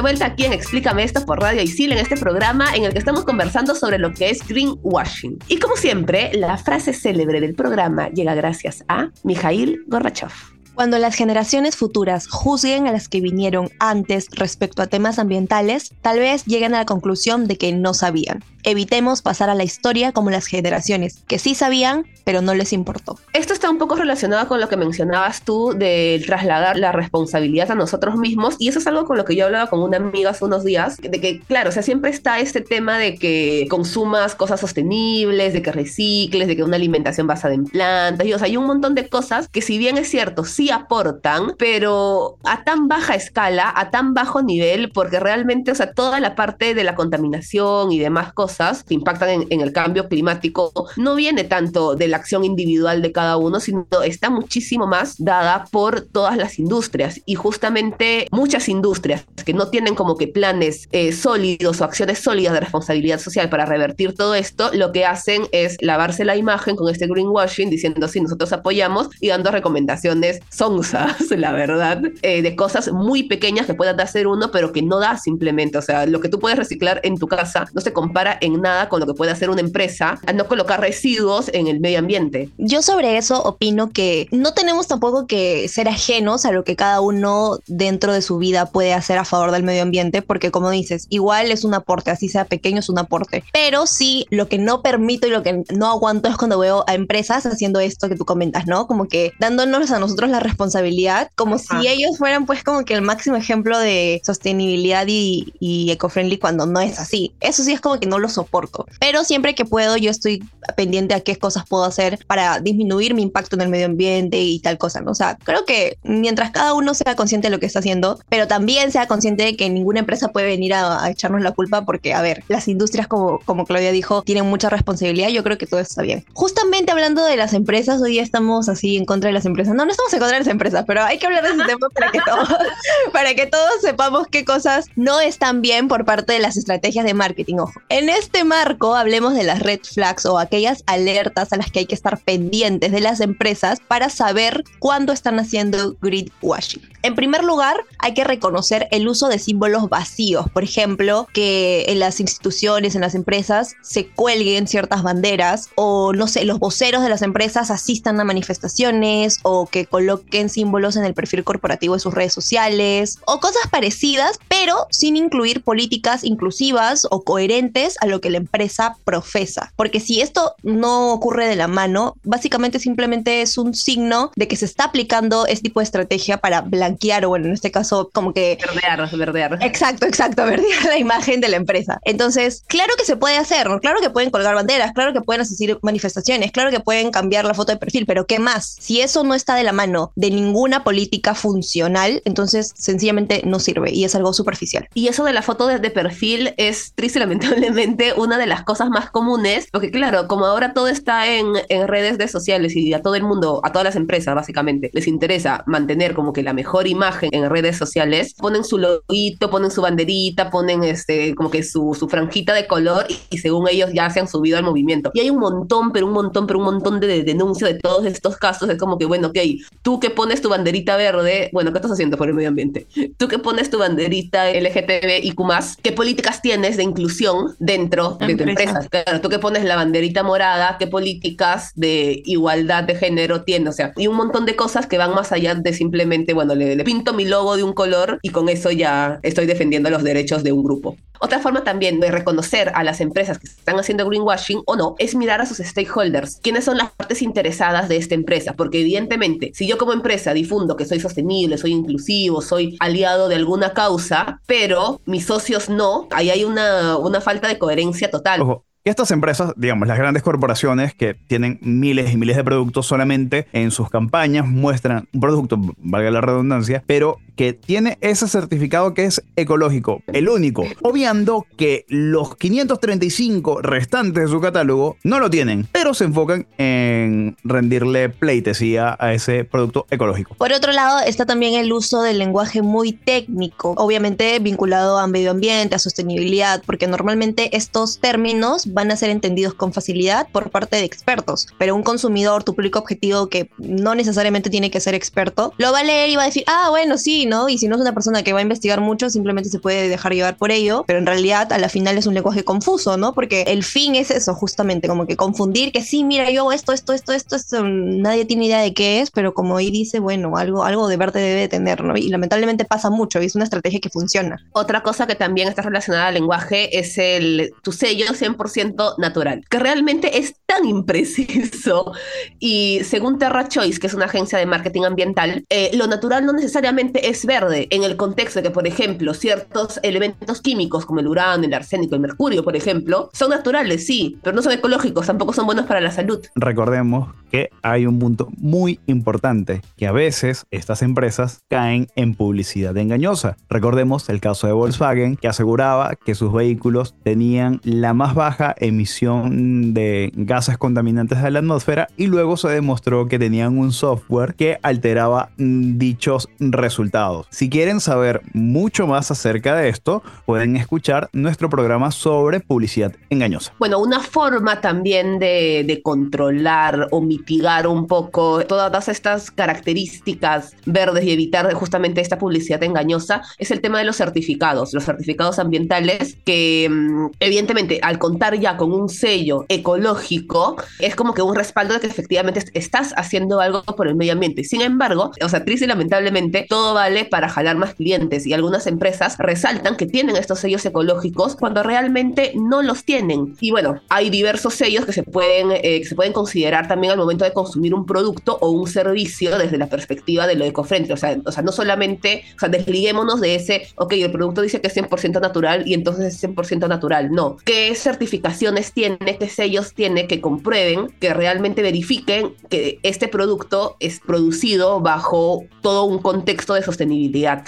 Vuelta 0.00 0.26
aquí 0.26 0.44
en 0.44 0.52
Explícame 0.52 1.04
esto 1.04 1.24
por 1.24 1.40
Radio 1.40 1.62
Isil 1.62 1.92
en 1.92 1.98
este 1.98 2.16
programa 2.16 2.74
en 2.74 2.84
el 2.84 2.92
que 2.92 2.98
estamos 2.98 3.24
conversando 3.24 3.74
sobre 3.74 3.98
lo 3.98 4.12
que 4.12 4.30
es 4.30 4.46
greenwashing. 4.46 5.38
Y 5.48 5.58
como 5.58 5.76
siempre, 5.76 6.30
la 6.34 6.56
frase 6.56 6.92
célebre 6.92 7.40
del 7.40 7.54
programa 7.54 8.08
llega 8.10 8.34
gracias 8.34 8.84
a 8.88 9.10
Mikhail 9.24 9.82
Gorbachev. 9.86 10.59
Cuando 10.74 10.98
las 10.98 11.14
generaciones 11.14 11.76
futuras 11.76 12.26
juzguen 12.28 12.86
a 12.86 12.92
las 12.92 13.08
que 13.08 13.20
vinieron 13.20 13.70
antes 13.78 14.28
respecto 14.30 14.82
a 14.82 14.86
temas 14.86 15.18
ambientales, 15.18 15.92
tal 16.00 16.18
vez 16.18 16.44
lleguen 16.46 16.74
a 16.74 16.78
la 16.78 16.86
conclusión 16.86 17.46
de 17.46 17.58
que 17.58 17.72
no 17.72 17.92
sabían. 17.92 18.42
Evitemos 18.62 19.22
pasar 19.22 19.48
a 19.48 19.54
la 19.54 19.64
historia 19.64 20.12
como 20.12 20.30
las 20.30 20.46
generaciones 20.46 21.22
que 21.26 21.38
sí 21.38 21.54
sabían, 21.54 22.04
pero 22.24 22.42
no 22.42 22.54
les 22.54 22.72
importó. 22.72 23.18
Esto 23.32 23.54
está 23.54 23.70
un 23.70 23.78
poco 23.78 23.94
relacionado 23.96 24.46
con 24.48 24.60
lo 24.60 24.68
que 24.68 24.76
mencionabas 24.76 25.42
tú 25.42 25.74
de 25.74 26.22
trasladar 26.26 26.76
la 26.76 26.92
responsabilidad 26.92 27.70
a 27.70 27.74
nosotros 27.74 28.16
mismos 28.16 28.56
y 28.58 28.68
eso 28.68 28.78
es 28.78 28.86
algo 28.86 29.06
con 29.06 29.16
lo 29.16 29.24
que 29.24 29.34
yo 29.34 29.46
hablaba 29.46 29.70
con 29.70 29.80
una 29.80 29.96
amiga 29.96 30.30
hace 30.30 30.44
unos 30.44 30.64
días, 30.64 30.98
de 30.98 31.20
que 31.20 31.40
claro, 31.40 31.70
o 31.70 31.72
sea, 31.72 31.82
siempre 31.82 32.10
está 32.10 32.38
este 32.38 32.60
tema 32.60 32.98
de 32.98 33.16
que 33.16 33.66
consumas 33.70 34.34
cosas 34.34 34.60
sostenibles, 34.60 35.54
de 35.54 35.62
que 35.62 35.72
recicles, 35.72 36.46
de 36.46 36.56
que 36.56 36.62
una 36.62 36.76
alimentación 36.76 37.26
basada 37.26 37.54
en 37.54 37.64
plantas, 37.64 38.26
y 38.26 38.34
o 38.34 38.38
sea, 38.38 38.46
hay 38.46 38.56
un 38.58 38.66
montón 38.66 38.94
de 38.94 39.08
cosas 39.08 39.48
que 39.48 39.62
si 39.62 39.78
bien 39.78 39.96
es 39.96 40.08
cierto, 40.08 40.44
sí 40.60 40.70
aportan, 40.70 41.54
pero 41.56 42.36
a 42.44 42.64
tan 42.64 42.86
baja 42.86 43.14
escala, 43.14 43.72
a 43.74 43.90
tan 43.90 44.12
bajo 44.12 44.42
nivel, 44.42 44.90
porque 44.92 45.18
realmente, 45.18 45.70
o 45.70 45.74
sea, 45.74 45.94
toda 45.94 46.20
la 46.20 46.34
parte 46.34 46.74
de 46.74 46.84
la 46.84 46.94
contaminación 46.94 47.90
y 47.92 47.98
demás 47.98 48.34
cosas 48.34 48.84
que 48.84 48.92
impactan 48.92 49.46
en, 49.48 49.60
el 49.62 49.72
cambio 49.72 50.06
climático 50.06 50.70
no 50.98 51.14
viene 51.14 51.44
tanto 51.44 51.94
de 51.94 52.08
la 52.08 52.18
acción 52.18 52.44
individual 52.44 53.00
de 53.00 53.10
cada 53.10 53.38
uno, 53.38 53.58
sino 53.58 53.86
está 54.04 54.28
muchísimo 54.28 54.86
más 54.86 55.14
dada 55.16 55.64
por 55.70 56.02
todas 56.02 56.36
las 56.36 56.58
industrias. 56.58 57.22
Y 57.24 57.36
justamente 57.36 58.26
muchas 58.30 58.68
industrias 58.68 59.24
que 59.46 59.54
no 59.54 59.68
tienen 59.68 59.94
como 59.94 60.18
que 60.18 60.28
planes 60.28 60.90
eh, 60.92 61.12
sólidos 61.12 61.80
o 61.80 61.84
acciones 61.84 62.18
sólidas 62.18 62.52
de 62.52 62.60
responsabilidad 62.60 63.18
social 63.18 63.48
para 63.48 63.64
revertir 63.64 64.14
todo 64.14 64.34
esto, 64.34 64.70
lo 64.74 64.92
que 64.92 65.06
hacen 65.06 65.44
es 65.52 65.78
lavarse 65.80 66.26
la 66.26 66.36
imagen 66.36 66.76
con 66.76 66.90
este 66.92 67.06
greenwashing 67.06 67.70
diciendo 67.70 68.08
sí, 68.08 68.20
nosotros 68.20 68.52
apoyamos 68.52 69.08
y 69.20 69.28
dando 69.28 69.50
recomendaciones 69.50 70.40
sonzas, 70.50 71.30
la 71.30 71.52
verdad, 71.52 72.02
eh, 72.22 72.42
de 72.42 72.56
cosas 72.56 72.92
muy 72.92 73.22
pequeñas 73.24 73.66
que 73.66 73.74
puedas 73.74 73.98
hacer 73.98 74.26
uno, 74.26 74.50
pero 74.50 74.72
que 74.72 74.82
no 74.82 74.98
da 74.98 75.16
simplemente. 75.16 75.78
O 75.78 75.82
sea, 75.82 76.06
lo 76.06 76.20
que 76.20 76.28
tú 76.28 76.38
puedes 76.38 76.58
reciclar 76.58 77.00
en 77.04 77.16
tu 77.16 77.26
casa 77.26 77.66
no 77.72 77.80
se 77.80 77.92
compara 77.92 78.36
en 78.40 78.60
nada 78.60 78.88
con 78.88 79.00
lo 79.00 79.06
que 79.06 79.14
puede 79.14 79.32
hacer 79.32 79.50
una 79.50 79.60
empresa 79.60 80.20
a 80.26 80.32
no 80.32 80.46
colocar 80.46 80.80
residuos 80.80 81.50
en 81.52 81.66
el 81.66 81.80
medio 81.80 81.98
ambiente. 81.98 82.50
Yo 82.58 82.82
sobre 82.82 83.16
eso 83.16 83.42
opino 83.42 83.90
que 83.90 84.28
no 84.30 84.52
tenemos 84.52 84.88
tampoco 84.88 85.26
que 85.26 85.68
ser 85.68 85.88
ajenos 85.88 86.44
a 86.44 86.52
lo 86.52 86.64
que 86.64 86.76
cada 86.76 87.00
uno 87.00 87.58
dentro 87.66 88.12
de 88.12 88.22
su 88.22 88.38
vida 88.38 88.66
puede 88.66 88.92
hacer 88.92 89.18
a 89.18 89.24
favor 89.24 89.52
del 89.52 89.62
medio 89.62 89.82
ambiente, 89.82 90.22
porque 90.22 90.50
como 90.50 90.70
dices, 90.70 91.06
igual 91.10 91.50
es 91.50 91.64
un 91.64 91.74
aporte, 91.74 92.10
así 92.10 92.28
sea 92.28 92.44
pequeño, 92.44 92.80
es 92.80 92.88
un 92.88 92.98
aporte. 92.98 93.44
Pero 93.52 93.86
sí, 93.86 94.26
lo 94.30 94.48
que 94.48 94.58
no 94.58 94.82
permito 94.82 95.26
y 95.26 95.30
lo 95.30 95.42
que 95.42 95.62
no 95.72 95.86
aguanto 95.86 96.28
es 96.28 96.36
cuando 96.36 96.58
veo 96.58 96.84
a 96.86 96.94
empresas 96.94 97.46
haciendo 97.46 97.80
esto 97.80 98.08
que 98.08 98.16
tú 98.16 98.24
comentas, 98.24 98.66
¿no? 98.66 98.86
Como 98.86 99.06
que 99.06 99.32
dándonos 99.38 99.90
a 99.90 99.98
nosotros 99.98 100.30
la 100.30 100.39
responsabilidad, 100.40 101.30
como 101.34 101.58
si 101.58 101.86
ellos 101.86 102.18
fueran 102.18 102.46
pues 102.46 102.64
como 102.64 102.84
que 102.84 102.94
el 102.94 103.02
máximo 103.02 103.36
ejemplo 103.36 103.78
de 103.78 104.20
sostenibilidad 104.24 105.06
y, 105.06 105.52
y 105.60 105.90
eco-friendly 105.90 106.38
cuando 106.38 106.66
no 106.66 106.80
es 106.80 106.98
así. 106.98 107.32
Eso 107.40 107.62
sí 107.62 107.72
es 107.72 107.80
como 107.80 107.98
que 108.00 108.06
no 108.06 108.18
lo 108.18 108.28
soporto. 108.28 108.86
Pero 108.98 109.24
siempre 109.24 109.54
que 109.54 109.64
puedo 109.64 109.96
yo 109.96 110.10
estoy 110.10 110.42
pendiente 110.76 111.14
a 111.14 111.20
qué 111.20 111.36
cosas 111.36 111.64
puedo 111.68 111.84
hacer 111.84 112.18
para 112.26 112.60
disminuir 112.60 113.14
mi 113.14 113.22
impacto 113.22 113.56
en 113.56 113.62
el 113.62 113.68
medio 113.68 113.86
ambiente 113.86 114.40
y 114.40 114.60
tal 114.60 114.78
cosa, 114.78 115.00
¿no? 115.00 115.12
O 115.12 115.14
sea, 115.14 115.36
creo 115.42 115.64
que 115.64 115.98
mientras 116.02 116.50
cada 116.50 116.74
uno 116.74 116.94
sea 116.94 117.16
consciente 117.16 117.48
de 117.48 117.52
lo 117.52 117.60
que 117.60 117.66
está 117.66 117.80
haciendo, 117.80 118.18
pero 118.28 118.46
también 118.46 118.92
sea 118.92 119.06
consciente 119.06 119.44
de 119.44 119.56
que 119.56 119.68
ninguna 119.70 120.00
empresa 120.00 120.28
puede 120.28 120.46
venir 120.46 120.74
a, 120.74 121.04
a 121.04 121.10
echarnos 121.10 121.42
la 121.42 121.52
culpa 121.52 121.84
porque, 121.84 122.14
a 122.14 122.22
ver, 122.22 122.44
las 122.48 122.68
industrias, 122.68 123.06
como, 123.06 123.40
como 123.40 123.66
Claudia 123.66 123.92
dijo, 123.92 124.22
tienen 124.22 124.46
mucha 124.46 124.70
responsabilidad. 124.70 125.28
Yo 125.28 125.42
creo 125.42 125.58
que 125.58 125.66
todo 125.66 125.80
está 125.80 126.02
bien. 126.02 126.24
Justamente 126.32 126.92
hablando 126.92 127.24
de 127.24 127.36
las 127.36 127.52
empresas, 127.54 128.00
hoy 128.00 128.12
día 128.12 128.22
estamos 128.22 128.68
así 128.68 128.96
en 128.96 129.04
contra 129.04 129.28
de 129.28 129.34
las 129.34 129.46
empresas. 129.46 129.74
No, 129.74 129.84
no 129.84 129.90
estamos 129.90 130.12
en 130.12 130.20
contra 130.20 130.29
las 130.38 130.46
empresas, 130.46 130.84
pero 130.86 131.02
hay 131.02 131.18
que 131.18 131.26
hablar 131.26 131.42
de 131.42 131.50
ese 131.50 131.64
tema 131.64 131.88
para 131.90 132.10
que 132.10 132.20
todos, 132.24 132.48
para 133.12 133.34
que 133.34 133.46
todos 133.46 133.80
sepamos 133.80 134.26
qué 134.28 134.44
cosas 134.44 134.86
no 134.96 135.20
están 135.20 135.62
bien 135.62 135.88
por 135.88 136.04
parte 136.04 136.32
de 136.32 136.38
las 136.38 136.56
estrategias 136.56 137.04
de 137.04 137.14
marketing. 137.14 137.56
Ojo. 137.56 137.80
En 137.88 138.08
este 138.08 138.44
marco, 138.44 138.94
hablemos 138.94 139.34
de 139.34 139.44
las 139.44 139.60
red 139.60 139.80
flags 139.82 140.26
o 140.26 140.38
aquellas 140.38 140.82
alertas 140.86 141.52
a 141.52 141.56
las 141.56 141.70
que 141.70 141.80
hay 141.80 141.86
que 141.86 141.94
estar 141.94 142.18
pendientes 142.18 142.92
de 142.92 143.00
las 143.00 143.20
empresas 143.20 143.80
para 143.80 144.10
saber 144.10 144.64
cuándo 144.78 145.12
están 145.12 145.38
haciendo 145.38 145.96
greenwashing. 146.00 146.82
En 147.02 147.14
primer 147.14 147.44
lugar, 147.44 147.76
hay 147.98 148.12
que 148.12 148.24
reconocer 148.24 148.86
el 148.90 149.08
uso 149.08 149.28
de 149.28 149.38
símbolos 149.38 149.88
vacíos. 149.88 150.46
Por 150.52 150.64
ejemplo, 150.64 151.26
que 151.32 151.86
en 151.88 151.98
las 151.98 152.20
instituciones, 152.20 152.94
en 152.94 153.00
las 153.00 153.14
empresas, 153.14 153.74
se 153.80 154.08
cuelguen 154.08 154.68
ciertas 154.68 155.02
banderas 155.02 155.70
o, 155.76 156.12
no 156.12 156.26
sé, 156.26 156.44
los 156.44 156.58
voceros 156.58 157.02
de 157.02 157.08
las 157.08 157.22
empresas 157.22 157.70
asistan 157.70 158.20
a 158.20 158.24
manifestaciones 158.24 159.40
o 159.42 159.66
que 159.66 159.86
coloquen 159.86 160.19
símbolos 160.48 160.96
en 160.96 161.04
el 161.04 161.14
perfil 161.14 161.44
corporativo 161.44 161.94
de 161.94 162.00
sus 162.00 162.14
redes 162.14 162.32
sociales 162.32 163.18
o 163.26 163.40
cosas 163.40 163.62
parecidas, 163.70 164.38
pero 164.48 164.86
sin 164.90 165.16
incluir 165.16 165.62
políticas 165.62 166.24
inclusivas 166.24 167.06
o 167.10 167.22
coherentes 167.22 167.96
a 168.00 168.06
lo 168.06 168.20
que 168.20 168.30
la 168.30 168.38
empresa 168.38 168.96
profesa. 169.04 169.72
Porque 169.76 170.00
si 170.00 170.20
esto 170.20 170.54
no 170.62 171.12
ocurre 171.12 171.46
de 171.46 171.56
la 171.56 171.68
mano, 171.68 172.16
básicamente 172.24 172.78
simplemente 172.78 173.42
es 173.42 173.58
un 173.58 173.74
signo 173.74 174.30
de 174.36 174.48
que 174.48 174.56
se 174.56 174.64
está 174.64 174.84
aplicando 174.84 175.46
este 175.46 175.64
tipo 175.64 175.80
de 175.80 175.84
estrategia 175.84 176.38
para 176.38 176.62
blanquear 176.62 177.24
o 177.24 177.30
bueno, 177.30 177.46
en 177.46 177.52
este 177.52 177.70
caso 177.70 178.10
como 178.12 178.32
que... 178.32 178.58
Verdear, 178.60 179.10
verdear. 179.16 179.58
Exacto, 179.62 180.06
exacto, 180.06 180.44
verdear 180.46 180.84
la 180.86 180.98
imagen 180.98 181.40
de 181.40 181.48
la 181.48 181.56
empresa. 181.56 182.00
Entonces, 182.04 182.62
claro 182.66 182.92
que 182.96 183.04
se 183.04 183.16
puede 183.16 183.36
hacer, 183.36 183.68
¿no? 183.68 183.80
claro 183.80 184.00
que 184.00 184.10
pueden 184.10 184.30
colgar 184.30 184.54
banderas, 184.54 184.92
claro 184.92 185.12
que 185.12 185.20
pueden 185.20 185.42
asistir 185.42 185.78
manifestaciones, 185.82 186.52
claro 186.52 186.70
que 186.70 186.80
pueden 186.80 187.10
cambiar 187.10 187.44
la 187.44 187.54
foto 187.54 187.72
de 187.72 187.78
perfil, 187.78 188.06
pero 188.06 188.26
¿qué 188.26 188.38
más? 188.38 188.76
Si 188.80 189.00
eso 189.00 189.24
no 189.24 189.34
está 189.34 189.54
de 189.54 189.64
la 189.64 189.72
mano 189.72 190.09
de 190.16 190.30
ninguna 190.30 190.84
política 190.84 191.34
funcional, 191.34 192.22
entonces 192.24 192.72
sencillamente 192.76 193.42
no 193.44 193.58
sirve 193.58 193.92
y 193.92 194.04
es 194.04 194.14
algo 194.14 194.32
superficial. 194.32 194.88
Y 194.94 195.08
eso 195.08 195.24
de 195.24 195.32
la 195.32 195.42
foto 195.42 195.66
de, 195.66 195.78
de 195.78 195.90
perfil 195.90 196.54
es 196.56 196.92
triste 196.94 197.18
lamentablemente 197.20 198.12
una 198.16 198.38
de 198.38 198.46
las 198.46 198.64
cosas 198.64 198.90
más 198.90 199.10
comunes, 199.10 199.68
porque 199.72 199.90
claro, 199.90 200.26
como 200.28 200.46
ahora 200.46 200.72
todo 200.72 200.88
está 200.88 201.26
en, 201.28 201.46
en 201.68 201.88
redes 201.88 202.18
de 202.18 202.28
sociales 202.28 202.74
y 202.76 202.92
a 202.94 203.02
todo 203.02 203.14
el 203.14 203.22
mundo, 203.22 203.60
a 203.64 203.72
todas 203.72 203.84
las 203.84 203.96
empresas 203.96 204.34
básicamente, 204.34 204.90
les 204.92 205.06
interesa 205.06 205.62
mantener 205.66 206.14
como 206.14 206.32
que 206.32 206.42
la 206.42 206.52
mejor 206.52 206.86
imagen 206.86 207.30
en 207.32 207.48
redes 207.48 207.76
sociales, 207.76 208.34
ponen 208.34 208.64
su 208.64 208.78
loguito, 208.78 209.50
ponen 209.50 209.70
su 209.70 209.82
banderita, 209.82 210.50
ponen 210.50 210.84
este, 210.84 211.34
como 211.34 211.50
que 211.50 211.62
su, 211.62 211.96
su 211.98 212.08
franjita 212.08 212.54
de 212.54 212.66
color 212.66 213.06
y, 213.30 213.38
según 213.38 213.68
ellos 213.68 213.90
ya 213.92 214.10
se 214.10 214.20
han 214.20 214.28
subido 214.28 214.58
al 214.58 214.64
movimiento. 214.64 215.10
Y 215.14 215.20
hay 215.20 215.30
un 215.30 215.38
montón, 215.38 215.92
pero 215.92 216.06
un 216.06 216.12
montón, 216.12 216.46
pero 216.46 216.58
un 216.58 216.64
montón 216.64 217.00
de 217.00 217.22
denuncias 217.22 217.72
de 217.72 217.78
todos 217.78 218.04
estos 218.06 218.36
casos. 218.36 218.68
Es 218.68 218.78
como 218.78 218.98
que, 218.98 219.04
bueno, 219.04 219.28
ok, 219.28 219.38
tú 219.82 219.99
que 220.00 220.10
pones 220.10 220.42
tu 220.42 220.48
banderita 220.48 220.96
verde, 220.96 221.50
bueno, 221.52 221.72
¿qué 221.72 221.78
estás 221.78 221.92
haciendo 221.92 222.16
por 222.16 222.28
el 222.28 222.34
medio 222.34 222.48
ambiente? 222.48 222.86
Tú 223.16 223.28
que 223.28 223.38
pones 223.38 223.70
tu 223.70 223.78
banderita 223.78 224.50
LGTBIQ+, 224.50 225.36
¿qué 225.82 225.92
políticas 225.92 226.42
tienes 226.42 226.76
de 226.76 226.82
inclusión 226.82 227.54
dentro 227.58 228.16
de 228.20 228.34
tu 228.34 228.44
empresa? 228.44 228.80
Claro, 228.90 229.20
tú 229.20 229.28
que 229.28 229.38
pones 229.38 229.64
la 229.64 229.76
banderita 229.76 230.22
morada, 230.22 230.76
¿qué 230.78 230.86
políticas 230.86 231.72
de 231.76 232.22
igualdad 232.24 232.84
de 232.84 232.94
género 232.94 233.42
tienes? 233.42 233.68
O 233.68 233.72
sea, 233.72 233.92
y 233.96 234.06
un 234.06 234.16
montón 234.16 234.46
de 234.46 234.56
cosas 234.56 234.86
que 234.86 234.98
van 234.98 235.14
más 235.14 235.32
allá 235.32 235.54
de 235.54 235.72
simplemente, 235.72 236.32
bueno, 236.32 236.54
le, 236.54 236.74
le 236.74 236.84
pinto 236.84 237.12
mi 237.12 237.24
logo 237.24 237.56
de 237.56 237.62
un 237.62 237.72
color 237.72 238.18
y 238.22 238.30
con 238.30 238.48
eso 238.48 238.70
ya 238.70 239.20
estoy 239.22 239.46
defendiendo 239.46 239.90
los 239.90 240.02
derechos 240.02 240.42
de 240.42 240.52
un 240.52 240.62
grupo. 240.62 240.96
Otra 241.22 241.38
forma 241.38 241.64
también 241.64 242.00
de 242.00 242.10
reconocer 242.10 242.72
a 242.74 242.82
las 242.82 243.02
empresas 243.02 243.38
que 243.38 243.46
están 243.46 243.78
haciendo 243.78 244.08
greenwashing 244.08 244.62
o 244.64 244.74
no 244.74 244.94
es 244.98 245.14
mirar 245.14 245.42
a 245.42 245.46
sus 245.46 245.58
stakeholders. 245.58 246.38
¿Quiénes 246.42 246.64
son 246.64 246.78
las 246.78 246.92
partes 246.92 247.20
interesadas 247.20 247.90
de 247.90 247.98
esta 247.98 248.14
empresa? 248.14 248.54
Porque 248.54 248.80
evidentemente, 248.80 249.52
si 249.54 249.66
yo 249.66 249.76
como 249.76 249.89
empresa 249.92 250.32
difundo 250.32 250.76
que 250.76 250.84
soy 250.84 251.00
sostenible, 251.00 251.58
soy 251.58 251.72
inclusivo, 251.72 252.42
soy 252.42 252.76
aliado 252.80 253.28
de 253.28 253.36
alguna 253.36 253.72
causa, 253.72 254.40
pero 254.46 255.00
mis 255.06 255.26
socios 255.26 255.68
no, 255.68 256.08
ahí 256.10 256.30
hay 256.30 256.44
una, 256.44 256.96
una 256.96 257.20
falta 257.20 257.48
de 257.48 257.58
coherencia 257.58 258.10
total. 258.10 258.42
Ojo, 258.42 258.64
estas 258.82 259.10
empresas, 259.10 259.52
digamos, 259.56 259.86
las 259.86 259.98
grandes 259.98 260.22
corporaciones 260.22 260.94
que 260.94 261.12
tienen 261.12 261.58
miles 261.60 262.12
y 262.12 262.16
miles 262.16 262.36
de 262.36 262.44
productos 262.44 262.86
solamente 262.86 263.46
en 263.52 263.70
sus 263.70 263.90
campañas 263.90 264.46
muestran 264.46 265.06
un 265.12 265.20
producto, 265.20 265.58
valga 265.76 266.10
la 266.10 266.22
redundancia, 266.22 266.82
pero 266.86 267.18
que 267.40 267.54
tiene 267.54 267.96
ese 268.02 268.28
certificado 268.28 268.92
que 268.92 269.06
es 269.06 269.22
ecológico, 269.34 270.02
el 270.12 270.28
único, 270.28 270.62
obviando 270.82 271.46
que 271.56 271.86
los 271.88 272.36
535 272.36 273.62
restantes 273.62 274.24
de 274.24 274.28
su 274.28 274.42
catálogo 274.42 274.98
no 275.04 275.20
lo 275.20 275.30
tienen, 275.30 275.66
pero 275.72 275.94
se 275.94 276.04
enfocan 276.04 276.46
en 276.58 277.38
rendirle 277.42 278.10
pleitesía 278.10 278.94
a 279.00 279.14
ese 279.14 279.44
producto 279.44 279.86
ecológico. 279.90 280.34
Por 280.34 280.52
otro 280.52 280.72
lado, 280.72 280.98
está 281.00 281.24
también 281.24 281.54
el 281.54 281.72
uso 281.72 282.02
del 282.02 282.18
lenguaje 282.18 282.60
muy 282.60 282.92
técnico, 282.92 283.72
obviamente 283.78 284.38
vinculado 284.40 284.98
a 284.98 285.06
medio 285.06 285.30
ambiente, 285.30 285.76
a 285.76 285.78
sostenibilidad, 285.78 286.62
porque 286.66 286.88
normalmente 286.88 287.56
estos 287.56 288.00
términos 288.00 288.74
van 288.74 288.90
a 288.90 288.96
ser 288.96 289.08
entendidos 289.08 289.54
con 289.54 289.72
facilidad 289.72 290.28
por 290.30 290.50
parte 290.50 290.76
de 290.76 290.84
expertos, 290.84 291.48
pero 291.56 291.74
un 291.74 291.84
consumidor, 291.84 292.44
tu 292.44 292.54
público 292.54 292.80
objetivo 292.80 293.28
que 293.28 293.48
no 293.56 293.94
necesariamente 293.94 294.50
tiene 294.50 294.70
que 294.70 294.80
ser 294.80 294.94
experto, 294.94 295.54
lo 295.56 295.72
va 295.72 295.78
a 295.78 295.84
leer 295.84 296.10
y 296.10 296.16
va 296.16 296.24
a 296.24 296.26
decir, 296.26 296.44
ah, 296.46 296.66
bueno, 296.68 296.98
sí, 296.98 297.28
y 297.48 297.58
si 297.58 297.68
no 297.68 297.76
es 297.76 297.80
una 297.80 297.94
persona 297.94 298.22
que 298.22 298.32
va 298.32 298.40
a 298.40 298.42
investigar 298.42 298.80
mucho, 298.80 299.10
simplemente 299.10 299.50
se 299.50 299.58
puede 299.58 299.88
dejar 299.88 300.12
llevar 300.12 300.36
por 300.36 300.50
ello, 300.50 300.84
pero 300.86 300.98
en 300.98 301.06
realidad 301.06 301.52
a 301.52 301.58
la 301.58 301.68
final 301.68 301.98
es 301.98 302.06
un 302.06 302.14
lenguaje 302.14 302.44
confuso, 302.44 302.96
¿no? 302.96 303.12
Porque 303.12 303.42
el 303.42 303.64
fin 303.64 303.94
es 303.94 304.10
eso, 304.10 304.34
justamente, 304.34 304.88
como 304.88 305.06
que 305.06 305.16
confundir 305.16 305.72
que 305.72 305.82
sí, 305.82 306.04
mira, 306.04 306.30
yo 306.30 306.52
esto, 306.52 306.72
esto, 306.72 306.92
esto, 306.92 307.12
esto, 307.12 307.36
esto, 307.36 307.62
nadie 307.64 308.24
tiene 308.24 308.46
idea 308.46 308.60
de 308.60 308.74
qué 308.74 309.00
es, 309.00 309.10
pero 309.10 309.34
como 309.34 309.56
ahí 309.56 309.70
dice, 309.70 310.00
bueno, 310.00 310.36
algo, 310.36 310.64
algo 310.64 310.88
de 310.88 310.96
verde 310.96 311.20
debe 311.20 311.48
tener, 311.48 311.82
¿no? 311.82 311.96
Y 311.96 312.08
lamentablemente 312.08 312.64
pasa 312.64 312.90
mucho 312.90 313.22
y 313.22 313.26
es 313.26 313.34
una 313.34 313.44
estrategia 313.44 313.80
que 313.80 313.90
funciona. 313.90 314.38
Otra 314.52 314.82
cosa 314.82 315.06
que 315.06 315.14
también 315.14 315.48
está 315.48 315.62
relacionada 315.62 316.08
al 316.08 316.14
lenguaje 316.14 316.78
es 316.78 316.98
el 316.98 317.52
tu 317.62 317.72
sello 317.72 318.06
100% 318.06 318.98
natural, 318.98 319.44
que 319.48 319.58
realmente 319.58 320.18
es 320.18 320.34
tan 320.46 320.66
impreciso 320.66 321.92
y 322.38 322.80
según 322.84 323.18
Terra 323.18 323.48
Choice, 323.48 323.78
que 323.78 323.86
es 323.86 323.94
una 323.94 324.06
agencia 324.06 324.38
de 324.38 324.46
marketing 324.46 324.82
ambiental, 324.84 325.44
eh, 325.48 325.70
lo 325.74 325.86
natural 325.86 326.24
no 326.24 326.32
necesariamente 326.32 327.08
es 327.08 327.09
verde 327.24 327.68
en 327.70 327.82
el 327.82 327.96
contexto 327.96 328.40
de 328.40 328.44
que, 328.44 328.50
por 328.50 328.66
ejemplo, 328.66 329.14
ciertos 329.14 329.80
elementos 329.82 330.40
químicos 330.40 330.86
como 330.86 331.00
el 331.00 331.08
uranio, 331.08 331.46
el 331.46 331.54
arsénico, 331.54 331.94
el 331.94 332.00
mercurio, 332.00 332.44
por 332.44 332.56
ejemplo, 332.56 333.10
son 333.12 333.30
naturales, 333.30 333.86
sí, 333.86 334.18
pero 334.22 334.34
no 334.34 334.42
son 334.42 334.52
ecológicos, 334.52 335.06
tampoco 335.06 335.32
son 335.32 335.46
buenos 335.46 335.66
para 335.66 335.80
la 335.80 335.90
salud. 335.90 336.20
Recordemos 336.34 337.08
que 337.30 337.50
hay 337.62 337.86
un 337.86 337.98
punto 337.98 338.28
muy 338.36 338.80
importante, 338.86 339.62
que 339.76 339.86
a 339.86 339.92
veces 339.92 340.46
estas 340.50 340.82
empresas 340.82 341.42
caen 341.48 341.86
en 341.96 342.14
publicidad 342.14 342.76
engañosa. 342.76 343.36
Recordemos 343.48 344.08
el 344.08 344.20
caso 344.20 344.46
de 344.46 344.52
Volkswagen, 344.52 345.16
que 345.16 345.28
aseguraba 345.28 345.94
que 345.94 346.14
sus 346.14 346.32
vehículos 346.32 346.94
tenían 347.02 347.60
la 347.62 347.94
más 347.94 348.14
baja 348.14 348.54
emisión 348.58 349.74
de 349.74 350.12
gases 350.14 350.58
contaminantes 350.58 351.18
a 351.18 351.30
la 351.30 351.38
atmósfera 351.38 351.88
y 351.96 352.06
luego 352.06 352.36
se 352.36 352.48
demostró 352.48 353.06
que 353.06 353.18
tenían 353.18 353.58
un 353.58 353.72
software 353.72 354.34
que 354.34 354.58
alteraba 354.62 355.30
dichos 355.36 356.28
resultados. 356.38 356.99
Si 357.30 357.48
quieren 357.48 357.80
saber 357.80 358.20
mucho 358.32 358.86
más 358.86 359.10
acerca 359.10 359.54
de 359.54 359.68
esto, 359.68 360.02
pueden 360.26 360.56
escuchar 360.56 361.08
nuestro 361.12 361.48
programa 361.48 361.90
sobre 361.90 362.40
publicidad 362.40 362.92
engañosa. 363.08 363.52
Bueno, 363.58 363.78
una 363.78 364.00
forma 364.00 364.60
también 364.60 365.18
de, 365.18 365.80
controlar 365.82 366.88
o 366.90 367.00
mitigar 367.00 367.66
un 367.66 367.86
poco 367.86 368.44
todas 368.44 368.88
estas 368.88 369.30
características 369.30 370.54
verdes 370.66 371.04
y 371.04 371.12
evitar 371.12 371.52
justamente 371.54 372.00
esta 372.00 372.18
publicidad 372.18 372.62
engañosa 372.62 373.22
es 373.38 373.50
el 373.50 373.60
tema 373.60 373.78
de 373.78 373.84
los 373.84 373.96
certificados, 373.96 374.74
los 374.74 374.84
certificados 374.84 375.38
ambientales 375.38 376.18
que 376.24 376.68
mm, 376.70 377.06
evidentemente 377.20 377.80
al 377.82 377.98
contar 377.98 378.38
ya 378.38 378.56
con 378.56 378.72
un 378.72 378.88
sello 378.88 379.46
ecológico 379.48 380.56
es 380.78 380.94
como 380.96 381.14
que 381.14 381.22
un 381.22 381.34
respaldo 381.34 381.74
de 381.74 381.80
que 381.80 381.86
efectivamente 381.86 382.44
estás 382.52 382.92
haciendo 382.96 383.40
algo 383.40 383.62
por 383.62 383.88
el 383.88 383.94
medio 383.94 384.12
ambiente. 384.12 384.44
Sin 384.44 384.60
embargo, 384.60 385.12
o 385.22 385.28
sea, 385.28 385.44
triste 385.44 385.64
y 385.64 385.68
lamentablemente 385.68 386.46
todo 386.48 386.74
para 387.08 387.28
jalar 387.28 387.56
más 387.56 387.74
clientes 387.74 388.26
y 388.26 388.32
algunas 388.32 388.66
empresas 388.66 389.16
resaltan 389.18 389.76
que 389.76 389.86
tienen 389.86 390.16
estos 390.16 390.40
sellos 390.40 390.64
ecológicos 390.64 391.36
cuando 391.36 391.62
realmente 391.62 392.32
no 392.34 392.62
los 392.62 392.84
tienen. 392.84 393.36
Y 393.40 393.50
bueno, 393.50 393.80
hay 393.88 394.10
diversos 394.10 394.54
sellos 394.54 394.84
que 394.84 394.92
se 394.92 395.02
pueden, 395.02 395.52
eh, 395.52 395.82
se 395.84 395.94
pueden 395.94 396.12
considerar 396.12 396.68
también 396.68 396.92
al 396.92 396.98
momento 396.98 397.24
de 397.24 397.32
consumir 397.32 397.74
un 397.74 397.86
producto 397.86 398.38
o 398.40 398.50
un 398.50 398.66
servicio 398.66 399.38
desde 399.38 399.58
la 399.58 399.68
perspectiva 399.68 400.26
de 400.26 400.34
lo 400.34 400.44
ecofrente. 400.44 400.92
O 400.92 400.96
sea, 400.96 401.16
o 401.24 401.32
sea 401.32 401.42
no 401.42 401.52
solamente, 401.52 402.24
o 402.36 402.38
sea, 402.38 402.48
desliguémonos 402.48 403.20
de 403.20 403.34
ese, 403.34 403.68
ok, 403.76 403.92
el 403.92 404.12
producto 404.12 404.42
dice 404.42 404.60
que 404.60 404.68
es 404.68 404.76
100% 404.76 405.20
natural 405.20 405.66
y 405.66 405.74
entonces 405.74 406.14
es 406.14 406.22
100% 406.22 406.68
natural. 406.68 407.10
No. 407.12 407.36
¿Qué 407.44 407.74
certificaciones 407.74 408.72
tiene, 408.72 408.98
qué 409.18 409.28
sellos 409.28 409.74
tiene 409.74 410.06
que 410.06 410.20
comprueben, 410.20 410.88
que 411.00 411.14
realmente 411.14 411.62
verifiquen 411.62 412.34
que 412.48 412.78
este 412.82 413.08
producto 413.08 413.76
es 413.80 414.00
producido 414.00 414.80
bajo 414.80 415.44
todo 415.62 415.84
un 415.84 415.98
contexto 415.98 416.54
de 416.54 416.62
sostenibilidad? 416.62 416.79